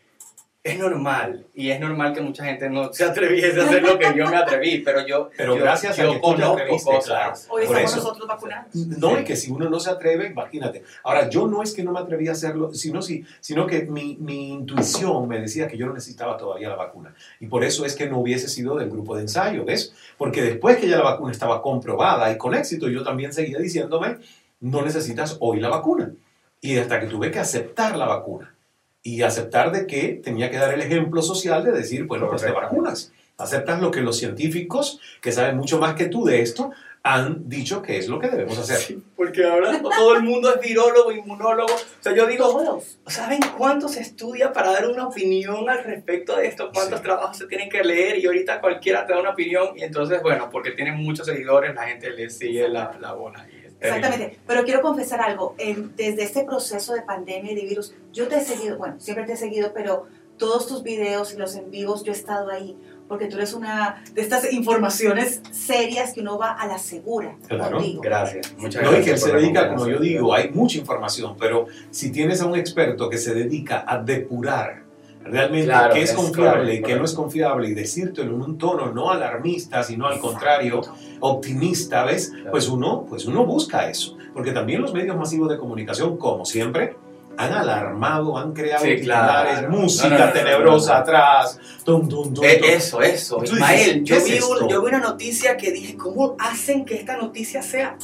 [0.64, 1.44] Es normal.
[1.54, 4.36] Y es normal que mucha gente no se atreviese a hacer lo que yo me
[4.36, 7.04] atreví, pero yo, Pero yo, gracias a yo que tú te conozco cosas.
[7.04, 7.32] claro.
[7.50, 7.96] Hoy Por estamos eso.
[7.96, 8.74] nosotros vacunados.
[8.74, 9.20] No, Sí.
[9.20, 10.82] y que si uno no se atreve, imagínate.
[11.02, 14.16] Ahora, yo no es que no me atreví a hacerlo, sino, si, sino que mi,
[14.18, 17.14] mi intuición me decía que yo no necesitaba todavía la vacuna.
[17.40, 19.92] Y por eso es que no hubiese sido del grupo de ensayo, ¿ves?
[20.16, 24.16] Porque después que ya la vacuna estaba comprobada y con éxito, yo también seguía diciéndome,
[24.60, 26.10] no necesitas hoy la vacuna.
[26.62, 28.53] Y hasta que tuve que aceptar la vacuna.
[29.06, 32.50] Y aceptar de que tenía que dar el ejemplo social de decir, bueno, pues te
[32.50, 33.12] vacunas.
[33.36, 36.70] Aceptas lo que los científicos, que saben mucho más que tú de esto,
[37.02, 38.78] han dicho que es lo que debemos hacer.
[38.78, 41.74] Sí, porque ahora todo el mundo es virólogo, inmunólogo.
[41.74, 42.96] O sea, yo digo, Todos.
[43.06, 46.70] ¿saben cuánto se estudia para dar una opinión al respecto de esto?
[46.72, 47.04] ¿Cuántos Sí.
[47.04, 48.18] trabajos se tienen que leer?
[48.20, 49.76] Y ahorita cualquiera te da una opinión.
[49.76, 53.46] Y entonces, bueno, porque tienen muchos seguidores, la gente le sigue la, la bola.
[53.84, 54.06] Y terrible.
[54.06, 55.54] Exactamente, pero quiero confesar algo.
[55.58, 59.24] En- desde este proceso de pandemia y de virus, yo te he seguido, bueno, siempre
[59.26, 60.06] te he seguido, pero
[60.38, 64.02] todos tus videos y los en vivos, yo he estado ahí, porque tú eres una
[64.14, 67.76] de estas informaciones serias que uno va a la segura Claro.
[67.76, 68.00] contigo.
[68.02, 68.52] Gracias.
[68.58, 69.04] Muchas No, y gracias.
[69.04, 72.56] que él se dedica, como yo digo, hay mucha información, pero si tienes a un
[72.58, 74.83] experto que se dedica a depurar
[75.24, 78.58] realmente Claro, qué es, es confiable y qué no es confiable y decírtelo en un
[78.58, 80.82] tono no alarmista, sino al contrario,
[81.20, 82.30] optimista, ¿ves?
[82.30, 82.50] Claro.
[82.50, 86.96] Pues uno, pues uno busca eso, porque también los medios masivos de comunicación, como siempre,
[87.36, 89.68] han alarmado, han creado Sí, claro.
[89.70, 93.42] música No, no, no, no, tenebrosa atrás, tum, tum, tum, Eh, eso, eso.
[93.42, 96.94] Ismael, yo ¿qué es vi, un- yo vi una noticia que dije, ¿cómo hacen que
[96.94, 97.96] esta noticia sea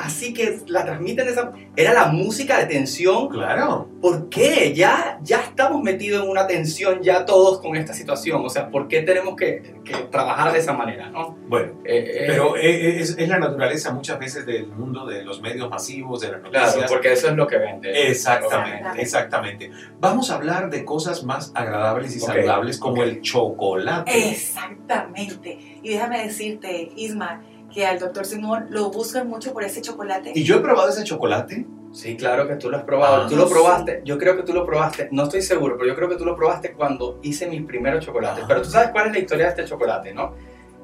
[0.00, 1.52] así que la transmiten de esa...
[1.76, 3.28] Era la música de tensión.
[3.28, 3.88] Claro.
[4.00, 4.72] ¿Por qué?
[4.74, 8.44] Ya, ya estamos metidos en una tensión ya todos con esta situación.
[8.44, 11.10] O sea, ¿por qué tenemos que, que trabajar de esa manera?
[11.10, 11.36] ¿no?
[11.48, 15.40] Bueno, Eh, eh, pero eh, es, es la naturaleza muchas veces del mundo de los
[15.40, 16.74] medios masivos, de las noticias.
[16.74, 18.08] Claro, porque eso es lo que vende.
[18.08, 19.70] Exactamente, exactamente.
[20.00, 24.30] Vamos a hablar de cosas más agradables y saludables como el chocolate.
[24.30, 25.58] Exactamente.
[25.82, 30.32] Y déjame decirte, Isma, que al doctor Simón lo buscan mucho por ese chocolate.
[30.34, 31.66] Y yo he probado ese chocolate.
[31.92, 33.22] Sí, claro que tú lo has probado.
[33.24, 33.52] Ah, tú lo sí.
[33.52, 34.02] probaste.
[34.04, 35.08] Yo creo que tú lo probaste.
[35.10, 38.44] No estoy seguro, pero yo creo que tú lo probaste cuando hice mis primeros chocolates.
[38.44, 38.46] Ah.
[38.48, 40.34] Pero tú sabes cuál es la historia de este chocolate, ¿no?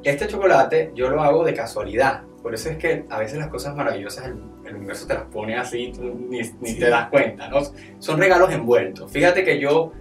[0.02, 2.22] Este chocolate yo lo hago de casualidad.
[2.42, 5.56] Por eso es que a veces las cosas maravillosas el, el universo te las pone
[5.56, 6.78] así y tú ni, ni Sí.
[6.78, 7.58] te das cuenta, ¿no?
[7.98, 9.10] Son regalos envueltos.
[9.10, 9.92] Fíjate que yo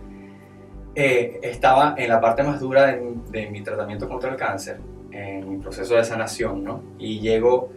[0.96, 4.80] eh, estaba en la parte más dura de, de mi tratamiento contra el cáncer,
[5.16, 6.84] en mi proceso de sanación, ¿no?
[6.98, 7.70] Y llego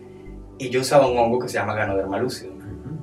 [0.59, 2.59] y yo usaba un hongo que se llama Ganoderma lucidum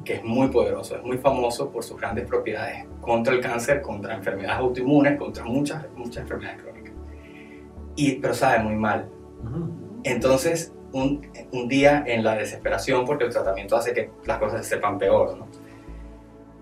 [0.05, 4.15] que es muy poderoso, es muy famoso por sus grandes propiedades contra el cáncer, contra
[4.15, 6.93] enfermedades autoinmunes, contra muchas, muchas enfermedades crónicas.
[7.95, 9.09] Y, pero sabe muy mal.
[10.03, 14.75] Entonces, un, un día en la desesperación, porque el tratamiento hace que las cosas se
[14.75, 15.47] sepan peor, ¿no?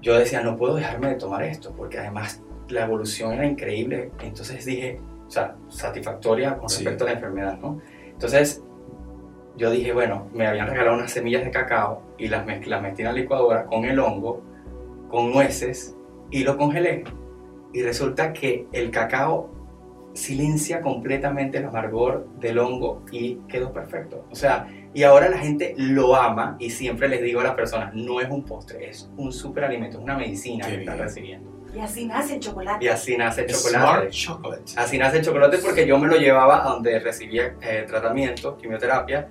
[0.02, 4.12] yo decía, no puedo dejarme de tomar esto, porque además la evolución era increíble.
[4.22, 5.00] Entonces dije,
[5.34, 6.78] sea, satisfactoria con Sí.
[6.84, 7.80] respecto a la enfermedad, ¿no?
[8.12, 8.63] Entonces,
[9.58, 13.02] yo dije, bueno, me habían regalado unas semillas de cacao y las, mezclé, las metí
[13.02, 14.41] en la licuadora con el hongo,
[15.10, 15.96] con nueces
[16.32, 17.04] y lo congelé.
[17.72, 19.50] Y resulta que el cacao
[20.13, 24.26] silencia completamente el amargor del hongo y quedó perfecto.
[24.32, 27.96] O sea, y ahora la gente lo ama y siempre les digo a las personas,
[27.96, 31.08] no es un postre, es un superalimento, es una medicina Qué que están bien.
[31.08, 31.53] recibiendo.
[31.74, 32.86] Y así nace el chocolate.
[32.86, 34.10] Y así nace el Smart chocolate.
[34.12, 34.74] chocolate.
[34.78, 39.28] Así nace el chocolate porque yo me lo llevaba a donde recibía eh, tratamiento, quimioterapia,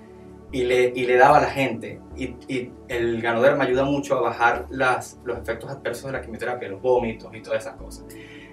[0.50, 2.00] y le, y le daba a la gente.
[2.16, 6.20] Y, y el Ganoderma me ayuda mucho a bajar las, los efectos adversos de la
[6.20, 8.04] quimioterapia, los vómitos y todas esas cosas.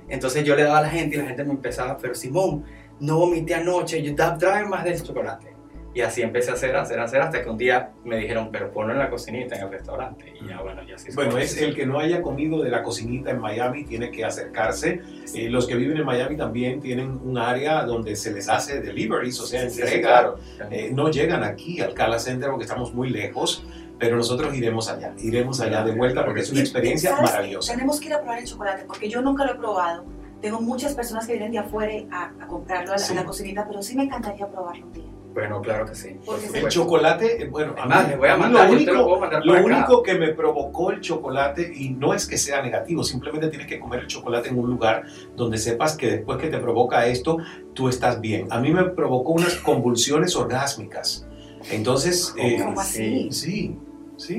[0.07, 2.65] Entonces yo le daba a la gente y la gente me empezaba, pero Simón,
[2.99, 5.48] no vomité anoche, yo, tráeme más del chocolate.
[5.93, 8.49] Y así empecé a hacer, a hacer, a hacer, hasta que un día me dijeron,
[8.51, 10.33] pero ponlo en la cocinita, en el restaurante.
[10.39, 11.41] Y ya, bueno, ya así Bueno, fue.
[11.43, 15.01] es el que no haya comido de la cocinita en Miami tiene que acercarse.
[15.33, 19.39] Eh, los que viven en Miami también tienen un área donde se les hace deliveries,
[19.39, 20.09] o sea, Sí, sí, entrega.
[20.09, 20.35] claro.
[20.69, 23.65] Eh, no llegan aquí al Cala Center porque estamos muy lejos,
[23.97, 27.73] pero nosotros iremos allá, iremos allá de vuelta porque es una experiencia ¿sabes maravillosa.
[27.73, 30.05] Tenemos que ir a probar el chocolate porque yo nunca lo he probado.
[30.39, 33.11] Tengo muchas personas que vienen de afuera a, a comprarlo a la, Sí.
[33.11, 35.03] a la cocinita, pero sí me encantaría probarlo un día.
[35.33, 36.17] Bueno, claro que sí.
[36.53, 40.15] El chocolate, eh, bueno, a Además, mí- voy a mandar, lo único, lo único que
[40.15, 44.07] me provocó el chocolate, y no es que sea negativo, simplemente tienes que comer el
[44.07, 45.03] chocolate en un lugar
[45.35, 47.37] donde sepas que después que te provoca esto,
[47.73, 48.47] tú estás bien.
[48.49, 51.25] A mí me provocó unas convulsiones orgásmicas.
[51.71, 53.29] Entonces, eh, ¿Cómo así?
[53.29, 53.77] sí, sí,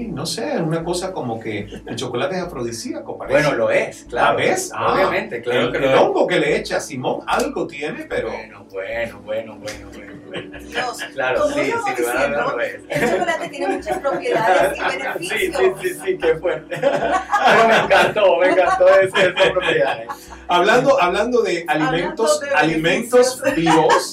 [0.09, 3.41] no sé, una cosa como que el chocolate es afrodisíaco, parece.
[3.41, 4.29] Bueno, lo es, claro.
[4.29, 4.71] Ah, ¿ves?
[4.75, 6.01] Ah, Obviamente, claro el, que el lo es.
[6.01, 8.29] hongo que le echa Simón algo tiene, pero...
[8.31, 10.13] Bueno, bueno, bueno, bueno, bueno.
[10.29, 10.59] bueno.
[10.61, 12.81] Dios, Claro, como sí, a dudas diciendo, lo es.
[12.89, 15.57] el chocolate tiene muchas propiedades y Sí, beneficios.
[15.81, 16.77] sí, sí, sí, qué fuerte.
[16.81, 20.09] Pero me encantó, me encantó ese, esas propiedades.
[20.47, 24.13] Hablando, hablando de alimentos, Hablando de alimentos vivos,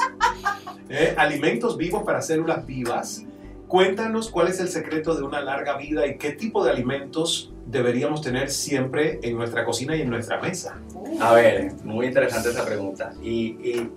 [0.89, 1.13] ¿eh?
[1.17, 3.23] alimentos vivos para células vivas,
[3.67, 8.21] cuéntanos cuál es el secreto de una larga vida y qué tipo de alimentos deberíamos
[8.21, 10.79] tener siempre en nuestra cocina y en nuestra mesa.
[11.19, 13.13] A ver, muy interesante esa pregunta.
[13.21, 13.29] Y,
[13.69, 13.91] y,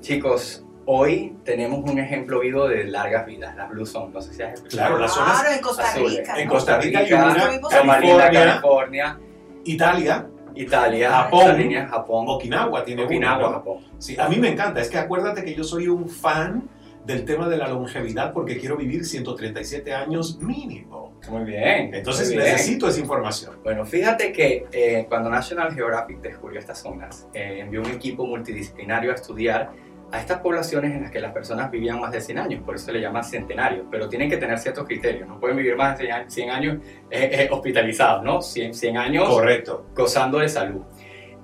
[0.00, 4.12] chicos, hoy tenemos un ejemplo vivo de largas vidas, las Blue Zone.
[4.12, 4.88] No sé si has escuchado.
[4.88, 6.18] Claro, las zonas Claro, en Costa azules.
[6.18, 6.40] Rica.
[6.40, 6.48] en.
[6.48, 7.34] Costa Rica hay Rica,
[7.70, 9.18] California, California,
[9.64, 13.52] Italia, Italia, Japón, Japón, Okinawa tiene Okinawa, una, ¿no?
[13.54, 13.76] Japón.
[13.98, 16.68] Sí, a mí me encanta, es que acuérdate que yo soy un fan
[17.04, 21.18] del tema de la longevidad porque quiero vivir 137 años mínimo.
[21.30, 21.94] Muy bien.
[21.94, 22.52] Entonces muy bien.
[22.52, 23.56] necesito esa información.
[23.64, 29.10] Bueno, fíjate que eh, cuando National Geographic descubrió estas zonas, eh, envió un equipo multidisciplinario
[29.12, 29.70] a estudiar
[30.12, 32.84] a estas poblaciones en las que las personas vivían más de 100 años, por eso
[32.84, 36.04] se le llama centenario, pero tienen que tener ciertos criterios, no pueden vivir más de
[36.04, 36.76] 100 a- 100 años
[37.10, 38.42] eh, eh, hospitalizados, ¿no?
[38.42, 39.86] 100, 100 años Correcto.
[39.94, 40.82] gozando de salud.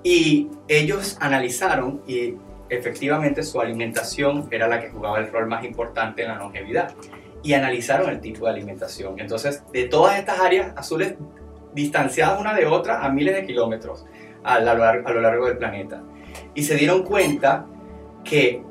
[0.03, 2.35] Y ellos analizaron y
[2.69, 6.95] efectivamente su alimentación era la que jugaba el rol más importante en la longevidad.
[7.43, 9.19] Y analizaron el tipo de alimentación.
[9.21, 11.15] Entonces, de todas estas áreas azules
[11.73, 14.05] distanciadas una de otra a miles de kilómetros
[14.43, 16.03] a, lo largo del planeta.
[16.55, 17.67] Y se dieron cuenta
[18.25, 18.63] que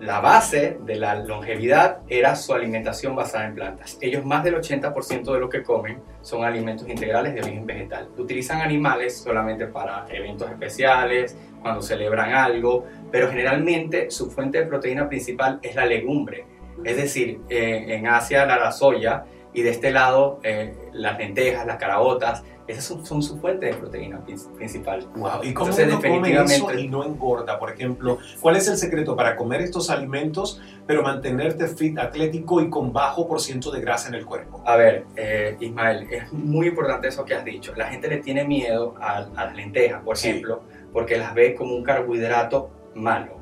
[0.00, 3.96] la base de la longevidad era su alimentación basada en plantas.
[4.00, 8.08] Ellos más del 80% de lo que comen son alimentos integrales de origen vegetal.
[8.18, 11.36] Utilizan animales solamente para eventos especiales,
[11.66, 16.46] cuando celebran algo, pero generalmente su fuente de proteína principal es la legumbre.
[16.84, 21.66] Es decir, eh, en Asia la, la soya y de este lado eh, las lentejas,
[21.66, 25.06] las caraotas, esas son, son su fuente de proteína prin- principal.
[25.14, 25.42] Wow.
[25.42, 27.58] ¿Y cómo Entonces, uno come eso definitivamente- y no engorda?
[27.58, 32.68] Por ejemplo, ¿cuál es el secreto para comer estos alimentos pero mantenerte fit, atlético y
[32.68, 34.62] con bajo por ciento de grasa en el cuerpo?
[34.66, 37.72] A ver, eh, Ismael, es muy importante eso que has dicho.
[37.76, 40.28] La gente le tiene miedo a, a las lentejas, por Sí.
[40.28, 40.62] ejemplo,
[40.96, 43.36] porque las ve como un carbohidrato malo,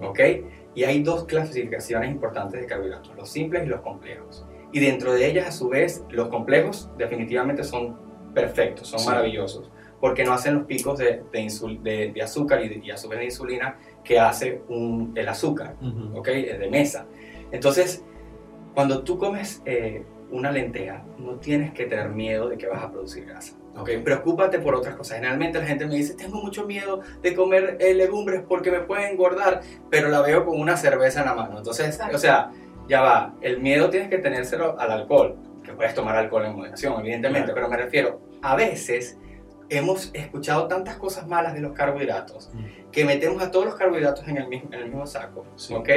[0.00, 0.20] ¿ok?
[0.76, 4.46] Y hay dos clasificaciones importantes de carbohidratos, los simples y los complejos.
[4.70, 7.96] Y dentro de ellas, a su vez, los complejos definitivamente son
[8.32, 9.08] perfectos, son Sí.
[9.08, 12.90] maravillosos, porque no hacen los picos de, de insul- de- de azúcar y, de- y
[12.92, 15.74] a su vez de insulina que hace un- el azúcar.
[16.14, 16.28] ¿ok?
[16.28, 17.06] De mesa.
[17.50, 18.04] Entonces,
[18.72, 22.90] cuando tú comes eh, una lenteja, no tienes que tener miedo de que vas a
[22.90, 23.54] producir grasa.
[23.74, 23.80] ¿ok?
[23.80, 23.90] Ok.
[24.04, 25.16] Preocúpate por otras cosas.
[25.16, 29.10] Generalmente la gente me dice, tengo mucho miedo de comer eh, legumbres porque me pueden
[29.12, 31.58] engordar, pero la veo con una cerveza en la mano.
[31.58, 32.16] Entonces, Exacto.
[32.16, 32.50] o sea,
[32.88, 33.34] ya va.
[33.40, 37.54] El miedo tienes que tenérselo al alcohol, que puedes tomar alcohol en moderación, evidentemente, Claro.
[37.54, 39.18] pero me refiero, a veces
[39.68, 42.50] hemos escuchado tantas cosas malas de los carbohidratos
[42.90, 45.74] que metemos a todos los carbohidratos en el mismo, en el mismo saco, Sí.
[45.74, 45.88] ¿ok?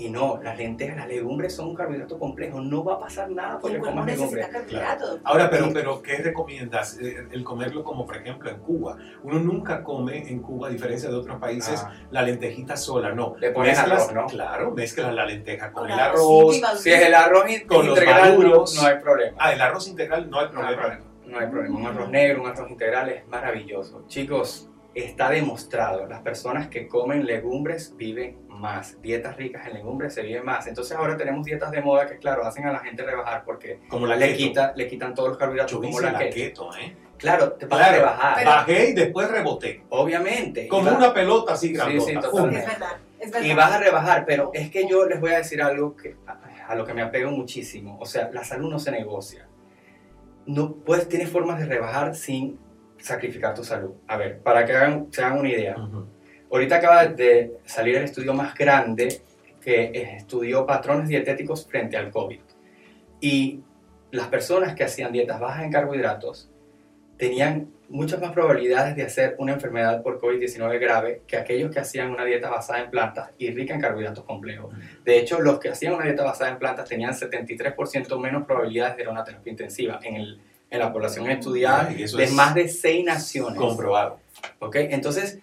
[0.00, 3.58] Y no, las lentejas, las legumbres son un carbohidrato complejo, no va a pasar nada
[3.60, 4.46] porque el comas legumbres.
[4.48, 5.20] necesita carbohidratos.
[5.24, 6.98] Ahora, pero, pero ¿qué recomiendas?
[6.98, 8.96] Eh, El comerlo como, por ejemplo, en Cuba.
[9.24, 11.92] Uno nunca come en Cuba, a diferencia de otros países, Ah.
[12.10, 13.36] la lentejita sola, no.
[13.38, 14.26] Le pones Mezclas, arroz, ¿no?
[14.28, 17.98] Claro, mezclas la lenteja con Con el arroz, sí, Si es el arroz Con los
[17.98, 18.74] integral, no, maduros.
[18.82, 19.36] no hay problema.
[19.38, 20.80] Ah, el arroz integral no hay No hay problema.
[20.80, 21.04] problema.
[21.26, 21.78] No hay problema.
[21.78, 24.02] Un arroz negro, un arroz integral es maravilloso.
[24.08, 29.00] Chicos, está demostrado, las personas que comen legumbres viven más.
[29.00, 30.66] Dietas ricas en legumbres se vive más.
[30.66, 34.06] Entonces ahora tenemos dietas de moda que, claro, hacen a la gente rebajar porque Como
[34.06, 36.34] la le, quita, le quitan todos los carbohidratos Yo como hice la la keto.
[36.34, 36.96] keto, ¿eh?
[37.16, 38.44] Claro, te vas a rebajar.
[38.44, 39.82] bajé y después reboté.
[39.90, 40.68] Obviamente.
[40.68, 42.04] Como una pelota así Sí, grandota.
[42.06, 42.22] sí, ¡Pum!
[42.22, 42.60] totalmente.
[42.60, 43.46] Es verdad, es verdad.
[43.48, 46.38] Y vas a rebajar, pero es que yo les voy a decir algo que, a,
[46.68, 47.98] a lo que me apego muchísimo.
[48.00, 49.46] O sea, la salud no se negocia.
[50.46, 52.58] No puedes, tienes formas de rebajar sin
[53.00, 53.92] sacrificar tu salud.
[54.06, 55.76] A ver, para que hagan, se hagan una idea.
[55.76, 56.06] Ujú.
[56.50, 59.22] Ahorita acaba de salir el estudio más grande
[59.60, 62.40] que estudió patrones dietéticos frente al COVID.
[63.20, 63.60] Y
[64.10, 66.50] las personas que hacían dietas bajas en carbohidratos
[67.16, 72.10] tenían muchas más probabilidades de hacer una enfermedad por COVID-19 grave que aquellos que hacían
[72.10, 74.74] una dieta basada en plantas y rica en carbohidratos complejos.
[75.04, 79.02] De hecho, los que hacían una dieta basada en plantas tenían 73% menos probabilidades de
[79.02, 82.32] ir a una terapia intensiva en, el, en la población estudiada Ay, eso de es
[82.32, 83.58] más de seis naciones.
[83.58, 84.20] Comprobado.
[84.60, 84.76] ¿Ok?
[84.76, 85.40] Entonces,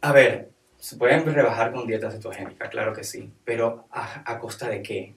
[0.00, 4.68] a ver, se pueden rebajar con dieta cetogénica, claro que sí, pero ¿a, a costa
[4.68, 5.14] de qué?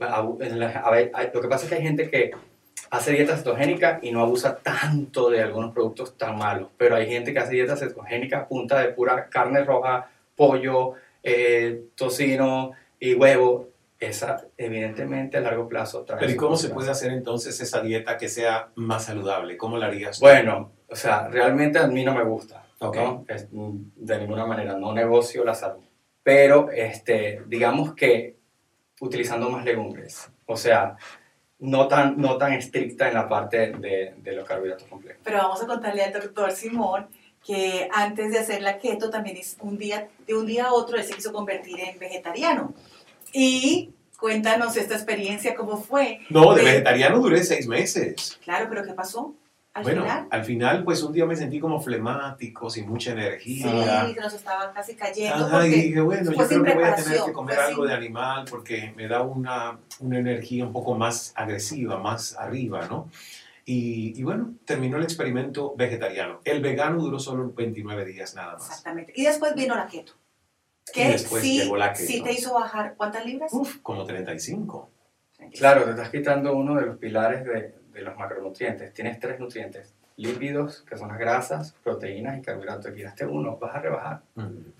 [0.00, 2.32] A, a ver, lo que pasa es que hay gente que
[2.90, 7.32] hace dieta cetogénica y no abusa tanto de algunos productos tan malos, pero hay gente
[7.32, 13.68] que hace dieta cetogénica a punta de pura carne roja, pollo, eh, tocino y huevo.
[13.98, 18.18] Esa, evidentemente, a largo plazo trae Pero ¿y cómo se puede hacer entonces esa dieta
[18.18, 19.56] que sea más saludable?
[19.56, 20.18] ¿Cómo la harías?
[20.18, 20.24] tú?
[20.26, 22.66] Bueno, o sea, realmente a mí no me gusta.
[22.80, 22.96] Ok.
[22.96, 23.24] ¿no?
[23.28, 25.82] Es- de ninguna manera, no negocio la salud.
[26.22, 28.36] Pero, este, digamos que
[29.00, 30.28] utilizando más legumbres.
[30.46, 30.96] O sea,
[31.58, 35.22] no tan, no tan estricta en la parte de, de los carbohidratos complejos.
[35.24, 37.06] Pero vamos a contarle al doctor Simón
[37.44, 40.96] que antes de hacer la keto también es un día, de un día a otro
[40.98, 42.74] él se quiso convertir en vegetariano.
[43.32, 46.20] Y cuéntanos esta experiencia, cómo fue.
[46.30, 48.38] No, de vegetariano duré seis meses.
[48.42, 49.34] Claro, pero ¿qué pasó?
[49.74, 50.26] Al bueno, final.
[50.30, 54.06] al final, pues un día me sentí como flemático, sin mucha energía.
[54.06, 55.34] Sí, que nos estaba casi cayendo.
[55.44, 57.88] Ajá, porque y dije, bueno, yo creo que voy a tener que comer algo sin-
[57.88, 63.10] de animal porque me da una, una energía un poco más agresiva, más arriba, ¿no?
[63.66, 66.40] Y, y bueno, terminó el experimento vegetariano.
[66.44, 68.68] El vegano duró solo 29 días nada más.
[68.70, 69.12] Exactamente.
[69.14, 70.12] Y después vino la keto.
[70.90, 72.06] Y Que después sí, llegó la keto.
[72.06, 73.52] sí te hizo bajar, ¿cuántas libras?
[73.52, 74.90] Uf, como 35.
[75.58, 78.92] Claro, te estás quitando uno de los pilares de, de los macronutrientes.
[78.94, 79.94] Tienes tres nutrientes.
[80.18, 82.90] Lípidos, que son las grasas, proteínas y carbohidratos.
[82.92, 84.22] Quitaste uno, vas a rebajar.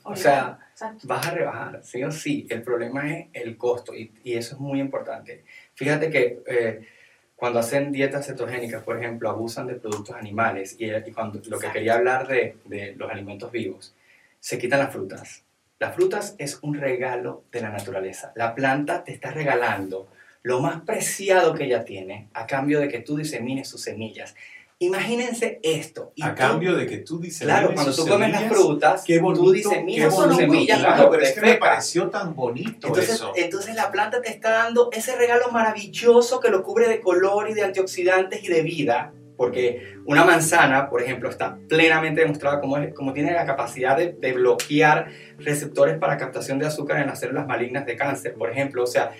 [0.04, 1.06] O sea, Exacto.
[1.06, 2.46] vas a rebajar, sí o sí.
[2.48, 5.44] El problema es el costo y, y eso es muy importante.
[5.74, 6.86] Fíjate que eh,
[7.34, 11.70] cuando hacen dietas cetogénicas, por ejemplo, abusan de productos animales y, y cuando lo que
[11.70, 13.94] quería hablar de, de los alimentos vivos,
[14.40, 15.44] se quitan las frutas.
[15.78, 18.32] Las frutas es un regalo de la naturaleza.
[18.34, 20.08] La planta te está regalando
[20.42, 24.34] lo más preciado que ella tiene a cambio de que tú disemines sus semillas.
[24.78, 26.12] Imagínense esto.
[26.14, 29.16] y A tú- cambio de que tú dices Claro, cuando tú comes las frutas, qué
[29.18, 32.86] tú bonito, diseminas qué sus bonito, semillas claro, pero es que me pareció tan bonito
[32.88, 33.32] Entonces, eso.
[33.36, 37.54] entonces la planta te está dando ese regalo maravilloso que lo cubre de color y
[37.54, 43.12] de antioxidantes y de vida, porque una manzana, por ejemplo, está plenamente demostrada como, como
[43.12, 45.08] tiene la capacidad de, de bloquear
[45.38, 48.82] receptores para captación de azúcar en las células malignas de cáncer, por ejemplo.
[48.82, 49.12] O sea,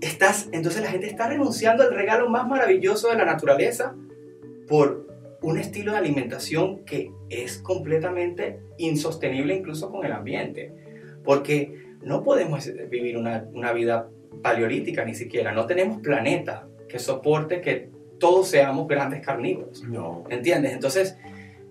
[0.00, 3.94] estás, entonces la gente está renunciando al regalo más maravilloso de la naturaleza
[4.68, 5.08] por
[5.42, 10.72] un estilo de alimentación que es completamente insostenible incluso con el ambiente.
[11.24, 14.08] Porque no podemos vivir una, una vida
[14.42, 15.52] paleolítica ni siquiera.
[15.52, 17.90] No tenemos planeta que soporte que
[18.20, 19.82] todos seamos grandes carnívoros.
[19.82, 20.22] No.
[20.30, 20.72] ¿Entiendes?
[20.72, 21.16] Entonces,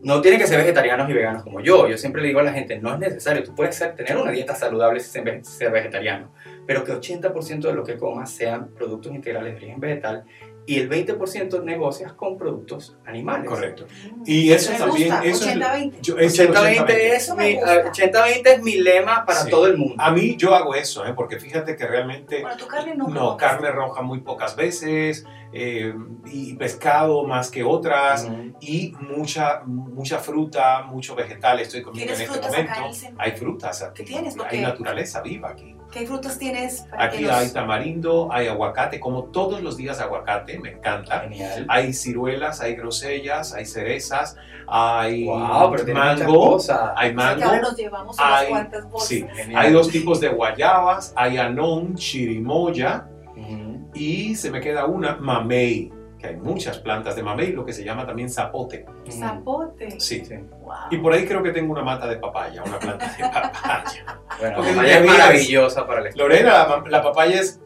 [0.01, 1.87] no tienen que ser vegetarianos y veganos como yo.
[1.87, 3.43] Yo siempre le digo a la gente, no es necesario.
[3.43, 6.31] Tú puedes ser- tener una dieta saludable sin ser, ser vegetariano.
[6.65, 10.23] Pero que 80% de lo que comas sean productos integrales de origen vegetal
[10.69, 13.49] y el 20% negocias con productos animales.
[13.49, 13.87] Correcto.
[14.25, 15.09] Y eso Me también...
[15.09, 16.01] gusta, eso es- 80-20.
[16.01, 19.49] yo- es el 80-20 es, mi- eh, 80-20 es mi lema para Sí.
[19.49, 19.95] todo el mundo.
[19.97, 21.13] A mí yo hago eso, ¿eh?
[21.15, 22.41] porque fíjate que realmente...
[22.41, 23.37] Bueno, tu carne nunca No, comes.
[23.43, 25.93] carne roja muy pocas veces, eh,
[26.27, 28.27] y pescado más que otras,
[28.61, 33.15] y mucha, mucha fruta, mucho vegetal estoy comiendo en ¿Tienes este momento.
[33.17, 34.35] Hay frutas aquí, ¿Qué tienes?
[34.47, 35.75] hay naturaleza viva aquí.
[35.91, 36.81] ¿Qué frutas tienes?
[36.89, 41.27] para Aquí hay tamarindo, hay aguacate, como todos los días aguacate, me encanta.
[41.67, 44.35] Hay ciruelas, hay grosellas, hay cerezas,
[44.67, 46.91] hay Wow, pero mango, cosas.
[46.95, 49.07] hay mango, ahora nos llevamos unas hay, cuantas bolsas.
[49.09, 49.65] sí, Genial.
[49.65, 53.07] hay dos tipos de guayabas, hay anón, chirimoya
[53.95, 57.83] y se me queda una mamey, que hay muchas plantas de mamey, lo que se
[57.83, 58.85] llama también zapote.
[59.09, 59.99] Zapote.
[59.99, 60.21] Sí.
[60.91, 64.19] Y por ahí creo que tengo una mata de papaya, una planta de papaya.
[64.39, 66.29] Bueno, Porque papaya es te maravillosa para el estómago.
[66.29, 67.59] Lorena, la, la papaya es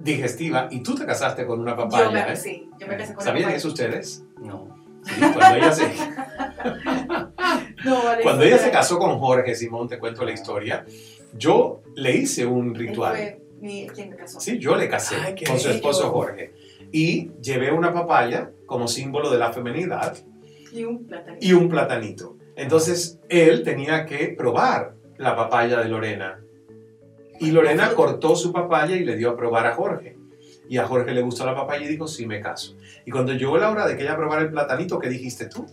[0.00, 2.04] digestiva y tú te casaste con una papaya.
[2.06, 2.36] Yo me, ¿eh?
[2.36, 4.24] sí, yo me casé con ¿Sabían eso ustedes?
[4.40, 4.68] No.
[5.02, 5.84] Sí, cuando ella se,
[7.84, 10.84] No, vale, cuando ella se casó con Jorge Simón, te cuento la historia,
[11.34, 13.38] yo le hice un ritual.
[13.60, 14.40] quien me casó.
[14.40, 15.76] Sí, yo le casé Ay, con su bello.
[15.76, 16.54] esposo Jorge.
[16.92, 20.16] Y llevé una papaya como símbolo de la femenidad
[20.72, 21.36] Y un plátano.
[21.40, 22.36] y un platanito.
[22.56, 26.40] Entonces él tenía que probar la papaya de Lorena.
[27.40, 30.16] Y Lorena cortó su papaya y le dio a probar a Jorge.
[30.68, 32.76] Y a Jorge le gustó la papaya y dijo, sí, me caso.
[33.04, 35.66] Y cuando llegó la hora de que ella probara el platanito, ¿qué dijiste tú?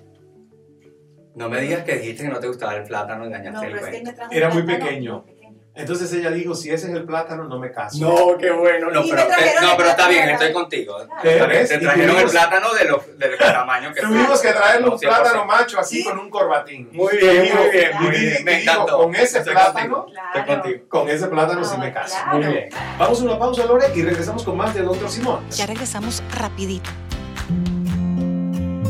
[1.36, 3.86] No me digas que dijiste que no te gustaba el plátano No, el pero es
[3.86, 4.10] que él cuento.
[4.12, 5.26] me trajo Era muy pequeño.
[5.74, 7.98] Entonces ella dijo, si ese es el plátano, no me caso.
[8.02, 8.92] No, qué bueno.
[8.92, 10.98] No, pero, trajeron no, pero está bien, estoy contigo.
[11.22, 11.66] ¿Te Está bien?
[11.68, 15.00] Te trajeron el plátano de del tamaño que Tuvimos que traerle un 100%.
[15.00, 16.90] plátano macho así con un corbatín.
[16.92, 18.44] Muy bien, muy bien, muy bien.
[18.44, 18.98] Me encantó.
[18.98, 20.22] Con ese Estoy plátano, contigo.
[20.36, 20.80] Estoy contigo.
[20.90, 22.16] con ese plátano sí Ah, me caso.
[22.22, 22.38] claro.
[22.40, 22.70] Muy bien.
[23.00, 25.40] Vamos a una pausa, Lore, y regresamos con más de Doctor Simón.
[25.52, 26.90] Ya regresamos rapidito.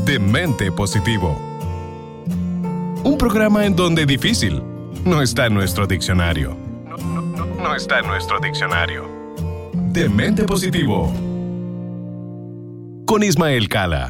[0.04, 1.40] Demente Positivo.
[3.04, 4.64] Un programa en donde difícil,
[5.06, 6.58] no está en nuestro diccionario.
[7.62, 9.08] No, está en nuestro diccionario.
[9.74, 11.12] Demente positivo.
[13.06, 14.10] Con Ismael Cala.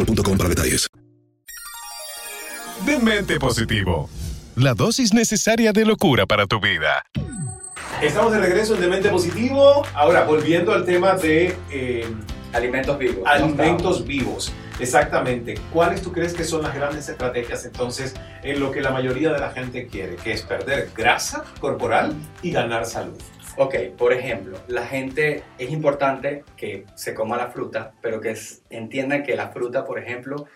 [0.05, 0.87] boostmobile.com para detalles.
[2.85, 4.09] Demente positivo.
[4.55, 7.05] La dosis necesaria de locura para tu vida.
[8.01, 9.83] Estamos de regreso en Demente Positivo.
[9.93, 12.07] Ahora, volviendo al tema de eh,
[12.53, 13.23] Alimentos vivos.
[13.25, 14.51] alimentos vivos.
[14.79, 15.55] Exactamente.
[15.71, 19.39] ¿Cuáles tú crees que son las grandes estrategias entonces en lo que la mayoría de
[19.39, 20.15] la gente quiere?
[20.15, 23.17] Que es perder grasa corporal y ganar salud.
[23.61, 28.35] Ok, por ejemplo, la gente es importante que se coma la fruta, pero que
[28.71, 30.47] entiendan que la fruta, por ejemplo,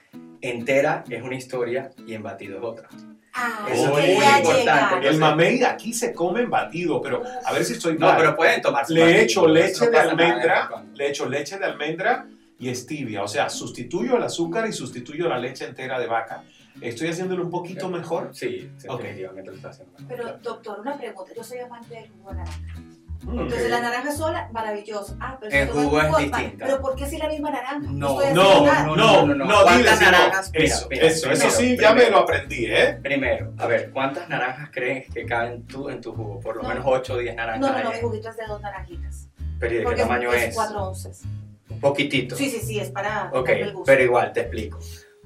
[0.42, 2.90] entera es una historia y en batido es otra.
[3.36, 4.60] Ah, Eso es muy importante.
[4.60, 5.06] llegar.
[5.06, 8.18] El mamey aquí se come en batido, pero a ver si estoy No, mal.
[8.18, 10.86] pero pueden tomarse Le echo leche no de almendra, ¿no?
[10.96, 12.26] le echo leche de almendra
[12.58, 13.22] y stevia.
[13.22, 16.44] O sea, sustituyo el azúcar y sustituyo la leche entera de vaca.
[16.82, 18.30] ¿Estoy haciéndolo un poquito mejor?
[18.34, 19.94] Sí, definitivamente lo está haciendo.
[20.08, 21.32] Pero, doctor, una pregunta.
[21.36, 22.80] Yo soy amante del jugo de naranja.
[23.24, 23.40] Mm.
[23.40, 25.16] Entonces, la naranja sola, maravilloso.
[25.20, 26.66] Ah, pero El jugo es jugo, distinta.
[26.66, 27.80] Pero ¿por qué si la misma naranja?
[27.80, 29.46] No, No, no, no, no, no, no.
[29.46, 30.52] no, ¿Cuántas naranjas?
[30.54, 33.00] Mira, Eso, eso, eso primero, sí, ya me lo aprendí, ¿eh?
[33.02, 36.40] Primero, a ver, ¿cuántas naranjas crees que caben tú en tu jugo?
[36.40, 36.70] Por lo No.
[36.70, 37.62] menos 8 o 10 naranjas.
[37.62, 39.30] No, no, no, mi juguito es de dos naranjitas.
[39.60, 40.56] Pero ¿y de qué tamaño es, es?
[40.56, 41.22] 4 onces.
[41.70, 42.36] Un poquitito.
[42.36, 43.86] Sí, sí, sí, es para Ok, darle el gusto.
[43.88, 44.78] pero igual, te explico.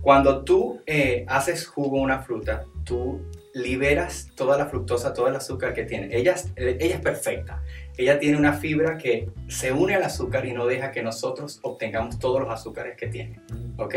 [0.01, 3.21] Cuando tú eh, haces jugo a una fruta, tú
[3.53, 6.15] liberas toda la fructosa, todo el azúcar que tiene.
[6.15, 7.61] Ella, es- eh, ella es perfecta.
[7.97, 12.17] Ella tiene una fibra que se une al azúcar y no deja que nosotros obtengamos
[12.19, 13.41] todos los azúcares que tiene.
[13.77, 13.95] ¿Ok?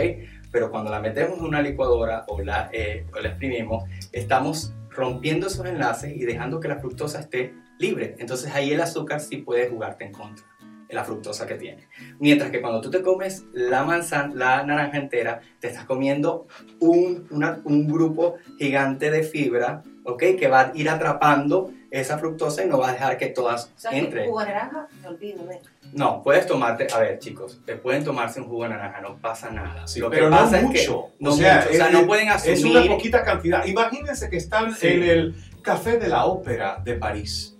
[0.50, 5.46] Pero cuando la metemos en una licuadora o la, eh, o la exprimimos, estamos rompiendo
[5.46, 8.16] esos enlaces y dejando que la fructosa esté libre.
[8.18, 10.44] Entonces ahí el azúcar sí puede jugarte en contra
[10.92, 11.88] la fructosa que tiene.
[12.18, 16.46] Mientras que cuando tú te comes la manzana, la naranja entera, te estás comiendo
[16.80, 20.22] un, una- un grupo gigante de fibra, ¿ok?
[20.38, 23.78] Que va a ir atrapando esa fructosa y no va a dejar que todas O
[23.78, 24.26] sea, que entren.
[24.26, 25.60] jugo de naranja, me olvido de
[25.92, 29.50] No, puedes tomarte, a ver chicos, eh, pueden tomarse un jugo de naranja, no pasa
[29.50, 29.86] nada.
[29.86, 31.06] Sí, Lo que pero no pasa es que mucho.
[31.20, 32.76] no o sea, mucho, o sea, es, no pueden es asumir.
[32.78, 33.64] una poquita cantidad.
[33.66, 34.86] Imagínense que están Sí.
[34.88, 37.51] en el Café de la Ópera de París.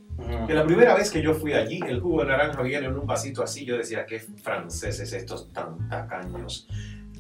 [0.46, 3.06] Que la primera vez que yo fui allí, el jugo de naranja viene en un
[3.06, 3.64] vasito así.
[3.64, 6.68] Yo decía, qué franceses estos tan tacaños.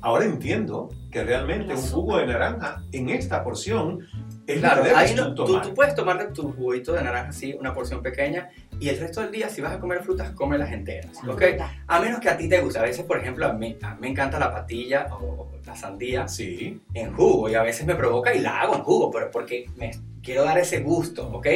[0.00, 4.00] Ahora entiendo que realmente un jugo de naranja en esta porción
[4.48, 5.62] es Claro, debes ahí no- tú tú, tomar.
[5.68, 8.48] tú puedes tomarte tu juguito de naranja así, una porción pequeña,
[8.80, 11.42] y el resto del día, si vas a comer frutas, cómelas enteras, ¿ok?
[11.86, 12.80] A menos que a ti te guste.
[12.80, 16.26] A veces, por ejemplo, a mí, a mí me encanta la patilla o la sandía
[16.26, 16.80] Sí.
[16.94, 19.92] en jugo, y a veces me provoca y la hago en jugo, pero porque me
[20.20, 21.46] quiero dar ese gusto, ¿ok?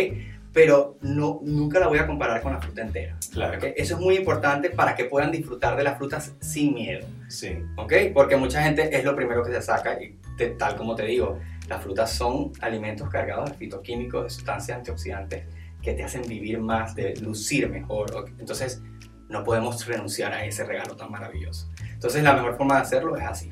[0.57, 3.15] Pero no, nunca la voy a comparar con la fruta entera.
[3.31, 3.59] Claro.
[3.59, 3.65] ¿ok?
[3.77, 7.07] Eso es muy importante para que puedan disfrutar de las frutas sin miedo.
[7.29, 7.59] Sí.
[7.77, 7.93] ¿ok?
[8.15, 11.39] Porque mucha gente es lo primero que se saca y te- tal como te digo,
[11.69, 15.45] las frutas son alimentos cargados de fitoquímicos, de sustancias antioxidantes
[15.83, 18.31] que te hacen vivir más, de lucir mejor.
[18.39, 18.83] Entonces,
[19.29, 21.69] no podemos renunciar a ese regalo tan maravilloso.
[21.93, 23.51] Entonces, la mejor forma de hacerlo es así.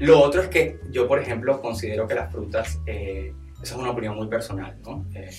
[0.00, 3.32] Lo otro es que yo, por ejemplo, considero que las frutas, eh,
[3.62, 5.06] esa es una opinión muy personal, ¿no?
[5.14, 5.30] Eh,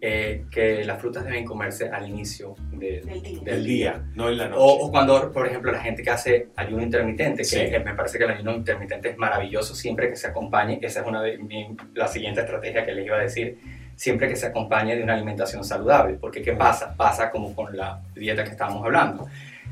[0.00, 3.40] eh, que las frutas deben comerse al inicio de- Del día.
[3.44, 4.60] Del día, no en la noche.
[4.62, 7.58] o, o cuando, por ejemplo, la gente que hace ayuno intermitente, que Sí.
[7.58, 11.06] eh, me parece que el ayuno intermitente es maravilloso siempre que se acompañe, esa es
[11.06, 13.58] una de mi- la siguiente estrategia que les iba a decir,
[13.96, 16.14] siempre que se acompañe de una alimentación saludable.
[16.20, 16.94] Porque ¿qué pasa?
[16.94, 19.26] Pasa como con la dieta que estábamos hablando.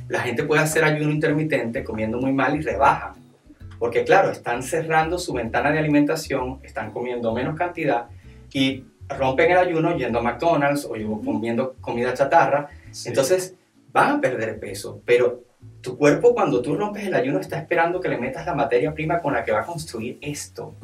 [0.09, 3.15] La gente puede hacer ayuno intermitente comiendo muy mal y rebajan.
[3.79, 8.07] Porque claro, están cerrando su ventana de alimentación, están comiendo menos cantidad
[8.53, 12.69] y rompen el ayuno yendo a McDonald's o comiendo comida chatarra.
[13.05, 13.55] Entonces
[13.93, 15.45] van a perder peso, pero
[15.81, 19.21] tu cuerpo cuando tú rompes el ayuno está esperando que le metas la materia prima
[19.21, 20.75] con la que va a construir esto.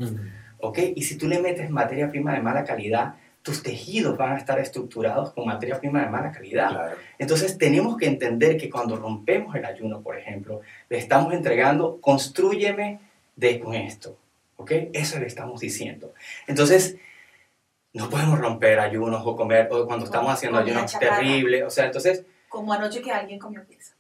[0.59, 0.79] ¿Ok?
[0.95, 4.59] Y si tú le metes materia prima de mala calidad, tus tejidos van a estar
[4.59, 6.93] estructurados con materia prima de mala calidad.
[7.19, 10.61] Entonces tenemos que entender que cuando rompemos el ayuno, por ejemplo,
[10.91, 13.01] le estamos entregando, construyeme
[13.37, 14.19] de con esto.
[14.57, 14.73] ¿Ok?
[14.93, 16.13] Eso le estamos diciendo.
[16.47, 16.97] Entonces,
[17.93, 21.65] no podemos romper ayunos o comer, o cuando estamos haciendo ayunos terribles.
[21.65, 22.25] O sea, entonces...
[22.49, 23.95] Como anoche que alguien comió pizza.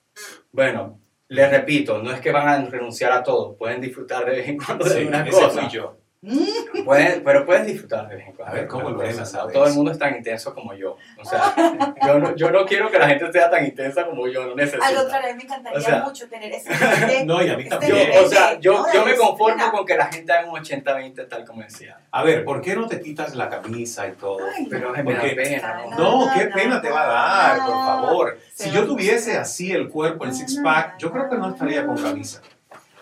[0.52, 4.48] Bueno, les repito, no es que van a renunciar a todo, pueden disfrutar de vez
[4.48, 5.68] en cuando de una cosa.
[5.68, 5.99] yo.
[6.84, 8.54] Pueden, pero puedes disfrutar de vez en cuando.
[8.54, 9.18] A ver, ¿cómo lo ves?
[9.32, 10.98] Todo el mundo es tan intenso como yo.
[11.18, 11.54] O sea,
[12.06, 14.84] yo no, yo no quiero que la gente sea tan intensa como yo, no necesito.
[14.84, 18.12] Al contrario, me encantaría mucho tener ese No, y a mí este también.
[18.12, 21.46] Yo, o sea, yo, yo me conformo con que la gente haga un 80-20 tal
[21.46, 21.98] como decía.
[22.10, 24.40] A ver, ¿por qué no te quitas la camisa y todo?
[24.54, 25.84] Ay, pero me da pena.
[25.96, 28.38] No, no, qué pena te va a dar, por favor.
[28.52, 32.42] Si yo tuviese así el cuerpo, el six-pack, yo creo que no estaría con camisa.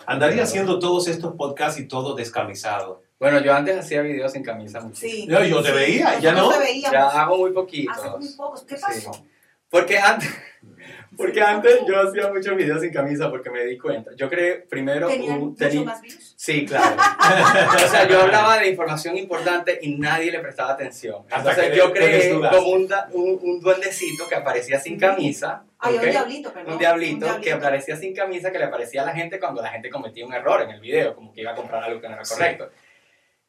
[0.06, 3.07] Andaría haciendo todos estos podcasts y todo descamisado.
[3.18, 5.26] Bueno, yo antes hacía videos sin camisa Sí.
[5.28, 6.50] Yo, yo te veía, ya no.
[6.90, 7.90] Ya hago muy poquito.
[7.90, 8.62] Hace muy pocos.
[8.62, 9.10] ¿Qué pasó?
[9.70, 10.30] Porque antes,
[11.16, 14.12] porque antes yo hacía muchos videos sin camisa porque me di cuenta.
[14.16, 15.54] Yo creé primero un...
[15.54, 16.34] ¿Tenían más views?
[16.36, 16.96] Sí, claro.
[17.84, 21.24] o sea, yo hablaba de información importante y nadie le prestaba atención.
[21.28, 25.64] Entonces yo creé como un, un, un, duendecito que aparecía sin camisa.
[25.78, 26.72] Ay, un diablito, perdón.
[26.72, 29.90] Un diablito, que aparecía sin camisa que le aparecía a la gente cuando la gente
[29.90, 32.22] cometía un error en el video, como que iba a comprar algo que no era
[32.22, 32.70] correcto.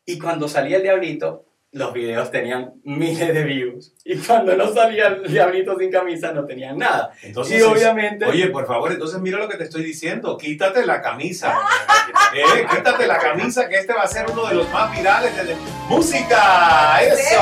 [0.09, 3.93] Y cuando salía el diablito, los videos tenían miles de views.
[4.03, 7.11] Y cuando no salía el diablito sin camisa, no tenían nada.
[7.21, 8.25] Entonces, y obviamente...
[8.25, 10.35] Oye, por favor, entonces mira lo que te estoy diciendo.
[10.35, 11.59] Quítate la camisa.
[12.33, 15.55] eh, quítate la camisa, que este va a ser uno de los más virales de
[15.87, 17.03] música.
[17.03, 17.39] Eso.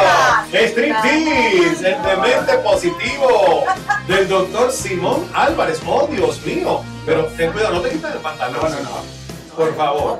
[0.51, 3.63] Street Tease, el demente positivo
[4.09, 5.81] del doctor Simón Álvarez.
[5.87, 6.83] Oh, Dios mío.
[7.05, 8.61] Pero ten cuidado, no te quites el pantalón.
[8.61, 9.55] No, no, no.
[9.55, 10.19] Por favor.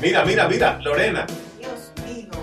[0.00, 1.26] Mira, mira, mira, Lorena.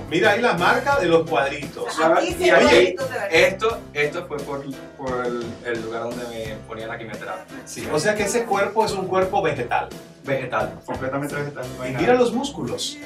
[0.10, 1.94] Mira ahí la marca de los cuadritos.
[2.40, 2.96] y oye,
[3.30, 4.64] esto, esto fue por,
[4.98, 7.58] por el, el, lugar donde me ponía la quimioterapia.
[7.66, 9.90] Sí, o sea que ese cuerpo es un cuerpo vegetal.
[10.24, 11.66] Vegetal, completamente vegetal.
[11.90, 12.98] y mira los músculos.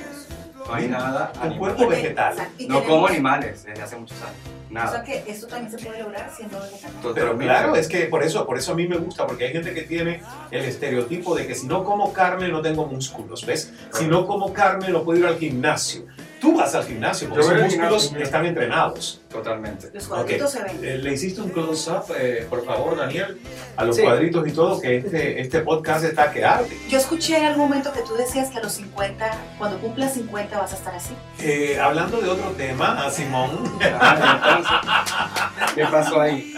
[0.68, 1.32] No hay nada.
[1.44, 2.36] Un cuerpo vegetal.
[2.68, 4.38] No como animales desde hace muchos años.
[4.70, 4.88] Nada.
[4.88, 7.14] O sea que esto también se puede lograr siendo vegetariano.
[7.14, 9.74] Pero claro, es que por eso, por eso a mí me gusta, porque hay gente
[9.74, 13.74] que tiene el estereotipo de que si no como carne no tengo músculos, ¿ves?
[13.92, 16.06] Si no como carne no puedo ir al gimnasio.
[16.42, 19.22] Tú vas al gimnasio porque esos músculos están entrenados.
[19.30, 19.92] Totalmente.
[19.94, 20.70] Los cuadritos okay.
[20.70, 20.84] se ven.
[20.84, 23.40] Eh, le hiciste un close-up, eh, por favor, Daniel,
[23.78, 24.02] a los sí.
[24.02, 26.76] cuadritos y todo, que este, este podcast está que arde.
[26.90, 30.58] Yo escuché en algún momento que tú decías que a los 50, cuando cumplas 50
[30.58, 31.14] vas a estar así.
[31.40, 33.72] Eh, hablando de otro tema, a Simón.
[35.76, 36.56] ¿Qué pasó ahí?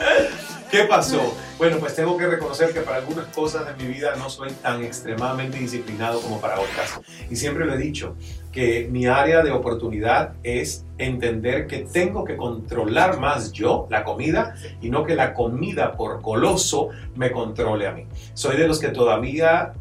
[0.72, 1.36] ¿Qué pasó?
[1.58, 4.84] Bueno, pues tengo que reconocer que para algunas cosas de mi vida no soy tan
[4.84, 7.00] extremadamente disciplinado como para otras.
[7.30, 8.16] Y siempre lo he dicho,
[8.54, 14.56] que mi área de oportunidad es entender que tengo que controlar más yo la comida
[14.80, 18.06] y no que la comida por goloso me controle a mí.
[18.36, 19.74] Soy de los que todavía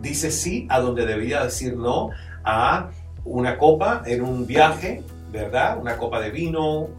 [0.00, 2.10] dice sí a donde debía decir no
[2.44, 2.90] a
[3.24, 5.02] una copa en un viaje,
[5.32, 5.78] ¿verdad?
[5.80, 6.90] Una copa de vino,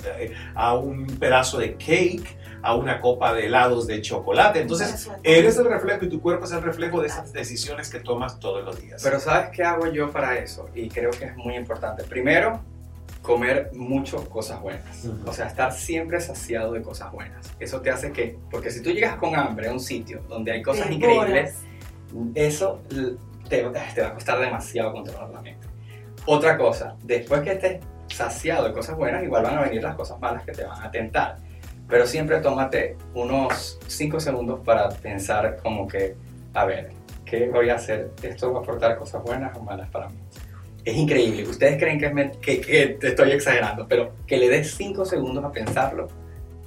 [0.54, 4.62] a un pedazo de cake a una copa de helados de chocolate.
[4.62, 8.40] Entonces, eres el reflejo y tu cuerpo es el reflejo de esas decisiones que tomas
[8.40, 9.04] todos los días.
[9.04, 10.68] Pero ¿sabes qué hago yo para eso?
[10.74, 12.04] Y creo que es muy importante.
[12.06, 12.60] Primero,
[13.22, 15.06] comer muchas cosas buenas.
[15.06, 15.30] Uh -huh.
[15.30, 17.52] O sea, estar siempre saciado de cosas buenas.
[17.60, 20.64] Eso te hace que, porque si tú llegas con hambre a un sitio donde hay
[20.64, 21.60] cosas Te increíbles,
[22.34, 22.82] eso
[23.48, 23.64] te,
[23.94, 25.68] te va a costar demasiado controlar la mente.
[26.26, 30.20] Otra cosa, después que estés saciado de cosas buenas, igual van a venir las cosas
[30.20, 31.45] malas que te van a tentar
[31.88, 36.16] pero siempre tómate unos 5 segundos para pensar como que,
[36.54, 36.92] a ver,
[37.26, 38.12] ¿qué voy a hacer?
[38.22, 40.16] ¿Esto va a aportar cosas buenas o malas para mí?
[40.84, 44.76] Es increíble, ustedes creen que, me, que, que te estoy exagerando, pero que le des
[44.76, 46.08] 5 segundos a pensarlo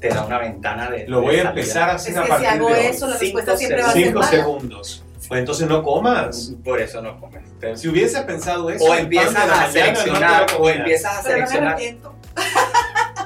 [0.00, 1.08] te da una ventana de...
[1.08, 2.86] Lo voy de a empezar a hacer Es a que partir si hago de hoy.
[2.86, 4.30] eso, la respuesta siempre va a ser 5 mala.
[4.30, 5.04] segundos.
[5.26, 6.54] Pues entonces no comas.
[6.64, 7.42] Por eso no comes.
[7.80, 10.76] Si hubiese pensado eso, O empiezas a mañana no seleccionar, o comías.
[10.76, 11.72] empiezas a Pero no me seleccionar...
[11.74, 12.14] arrepiento.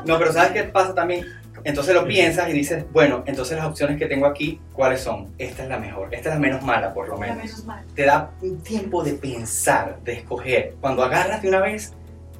[0.06, 1.26] No, pero ¿sabes qué pasa también?
[1.64, 5.28] Entonces lo piensas y dices, bueno, entonces las opciones que tengo aquí, ¿cuáles son?
[5.38, 7.36] Esta es la mejor, esta es la menos mala por lo La menos.
[7.38, 7.84] menos mal.
[7.94, 10.74] Te da un tiempo de pensar, de escoger.
[10.80, 11.92] Cuando agarras de una vez,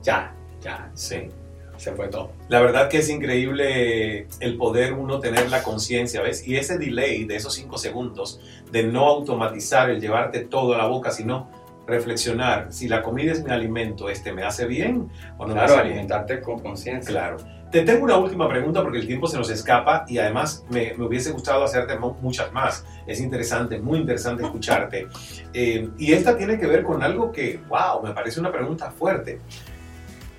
[0.03, 0.91] ya, ya.
[0.95, 1.29] Sí.
[1.77, 2.31] se fue todo.
[2.49, 6.47] La verdad que es increíble el poder uno tener la conciencia, ¿ves?
[6.47, 10.87] Y ese delay de esos cinco segundos, de no automatizar el llevarte todo a la
[10.87, 11.49] boca, sino
[11.87, 15.63] reflexionar si la comida es mi alimento, este me hace bien o no claro, me
[15.63, 15.87] hace bien.
[15.87, 17.11] alimentarte con conciencia.
[17.11, 17.39] Claro.
[17.73, 21.07] Te tengo una última pregunta porque el tiempo se nos escapa y además me, me
[21.07, 22.85] hubiese gustado hacerte mu- muchas más.
[23.07, 25.09] Es interesante, muy interesante escucharte.
[25.55, 29.39] Eh, y esta tiene que ver con algo que, wow, me parece una pregunta fuerte.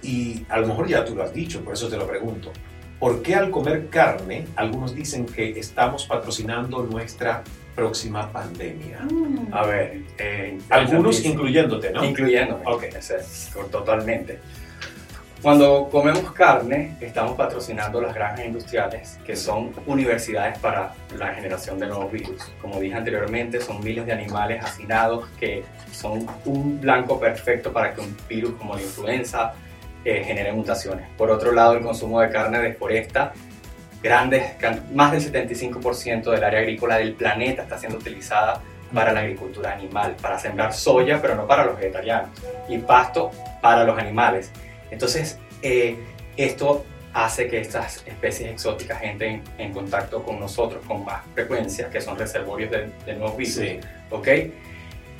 [0.01, 2.51] Y a lo mejor ya tú lo has dicho, por eso te lo pregunto.
[2.99, 7.43] ¿Por qué al comer carne algunos dicen que estamos patrocinando nuestra
[7.75, 8.99] próxima pandemia?
[9.51, 12.03] A ver, eh, Algunos incluyéndote, ¿no?
[12.03, 12.63] Incluyéndome.
[12.65, 14.39] Ok, es, totalmente.
[15.43, 21.87] Cuando comemos carne, estamos patrocinando las granjas industriales, que son universidades para la generación de
[21.87, 22.49] nuevos virus.
[22.61, 27.99] Como dije anteriormente, son miles de animales hacinados que son un blanco perfecto para que
[27.99, 29.53] un virus como la influenza
[30.05, 31.09] eh, genere mutaciones.
[31.17, 33.33] Por otro lado, el consumo de carne deforesta
[34.01, 34.55] grandes,
[34.93, 38.61] más del 75% del área agrícola del planeta está siendo utilizada
[38.93, 42.29] para la agricultura animal, para sembrar soya, pero no para los vegetarianos,
[42.69, 43.31] y pasto
[43.61, 44.51] para los animales.
[44.93, 45.97] Entonces, eh,
[46.37, 51.99] esto hace que estas especies exóticas entren en contacto con nosotros con más frecuencia, que
[51.99, 53.55] son reservorios de, de nuevos virus.
[53.55, 53.79] Sí.
[54.11, 54.27] ¿Ok?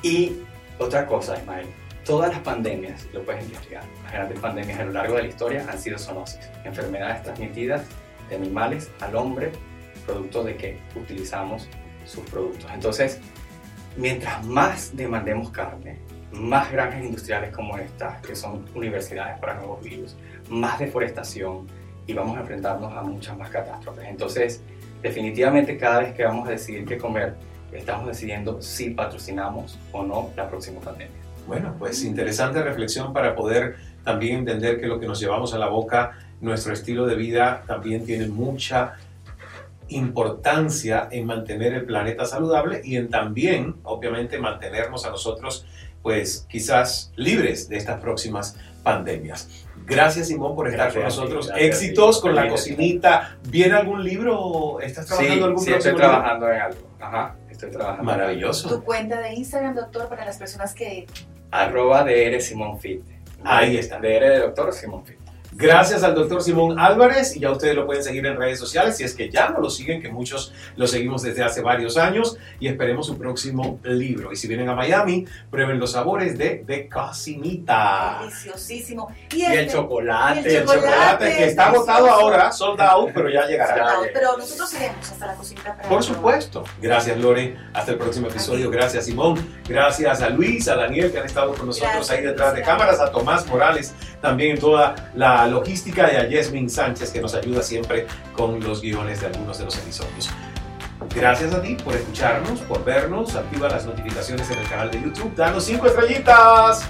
[0.02, 0.32] Y
[0.78, 1.66] otra cosa, Ismael,
[2.04, 5.66] todas las pandemias, lo puedes investigar, las grandes pandemias a lo largo de la historia
[5.68, 7.82] han sido zoonosis, enfermedades transmitidas
[8.28, 9.50] de animales al hombre,
[10.06, 11.68] producto de que utilizamos
[12.04, 12.70] sus productos.
[12.72, 13.20] Entonces,
[13.96, 15.98] mientras más demandemos carne,
[16.40, 20.16] más granjas industriales como estas, que son universidades para nuevos virus,
[20.48, 21.66] más deforestación
[22.06, 24.04] y vamos a enfrentarnos a muchas más catástrofes.
[24.08, 24.62] Entonces,
[25.02, 27.34] definitivamente cada vez que vamos a decidir qué comer,
[27.72, 31.16] estamos decidiendo si patrocinamos o no la próxima pandemia.
[31.46, 35.68] Bueno, pues interesante reflexión para poder también entender que lo que nos llevamos a la
[35.68, 38.94] boca, nuestro estilo de vida también tiene mucha
[39.88, 45.66] importancia en mantener el planeta saludable y en también, obviamente, mantenernos a nosotros,
[46.04, 49.48] pues quizás libres de estas próximas pandemias.
[49.86, 51.46] Gracias Simón por estar Gracias con nosotros.
[51.48, 51.66] gracias.
[51.82, 53.36] Éxitos con la cocinita.
[53.48, 54.80] ¿Viene algún libro?
[54.80, 56.10] ¿Estás trabajando Sí, en algún sí, estoy próximo libro?
[56.10, 56.88] trabajando en algo.
[57.00, 58.02] Ajá, estoy trabajando.
[58.02, 58.22] en algo.
[58.22, 58.68] Maravilloso.
[58.68, 61.06] Tu cuenta de Instagram, doctor, para las personas que...
[61.50, 63.02] Arroba DR Simón Fit.
[63.42, 63.98] Ahí está.
[63.98, 65.18] DR de doctor Simón Fit.
[65.56, 69.04] Gracias al doctor Simón Álvarez y ya ustedes lo pueden seguir en redes sociales si
[69.04, 72.66] es que ya no lo siguen, que muchos lo seguimos desde hace varios años y
[72.66, 74.32] esperemos su próximo libro.
[74.32, 78.18] Y si vienen a Miami, prueben los sabores de, de Cocinita.
[78.22, 79.14] Deliciosísimo.
[79.32, 83.46] Y el este- chocolate, y el chocolate que está agotado ahora, sold out, pero ya
[83.46, 83.94] llegará.
[83.94, 86.64] Out, Pero nosotros iremos hasta la cocina para Por supuesto.
[86.82, 87.56] Gracias, Lore.
[87.72, 88.70] Hasta el próximo episodio.
[88.70, 89.38] Gracias, Simón.
[89.68, 93.00] Gracias a Luis, a Daniel, que han estado con nosotros Gracias, ahí detrás de cámaras,
[93.00, 93.94] a Tomás Morales,
[94.24, 99.20] también toda la logística, y a Yasmin Sánchez, que nos ayuda siempre con los guiones
[99.20, 100.30] de algunos de los episodios.
[101.14, 103.36] Gracias a ti por escucharnos, por vernos.
[103.36, 105.34] Activa las notificaciones en el canal de YouTube.
[105.36, 106.88] Danos cinco estrellitas.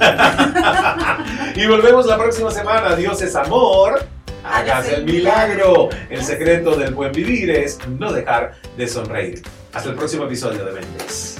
[1.54, 2.96] y volvemos la próxima semana.
[2.96, 4.04] Dios es amor.
[4.42, 5.88] Hágase el milagro.
[6.08, 9.40] El secreto del buen vivir es no dejar de sonreír.
[9.72, 11.39] Hasta el próximo episodio de Mentes.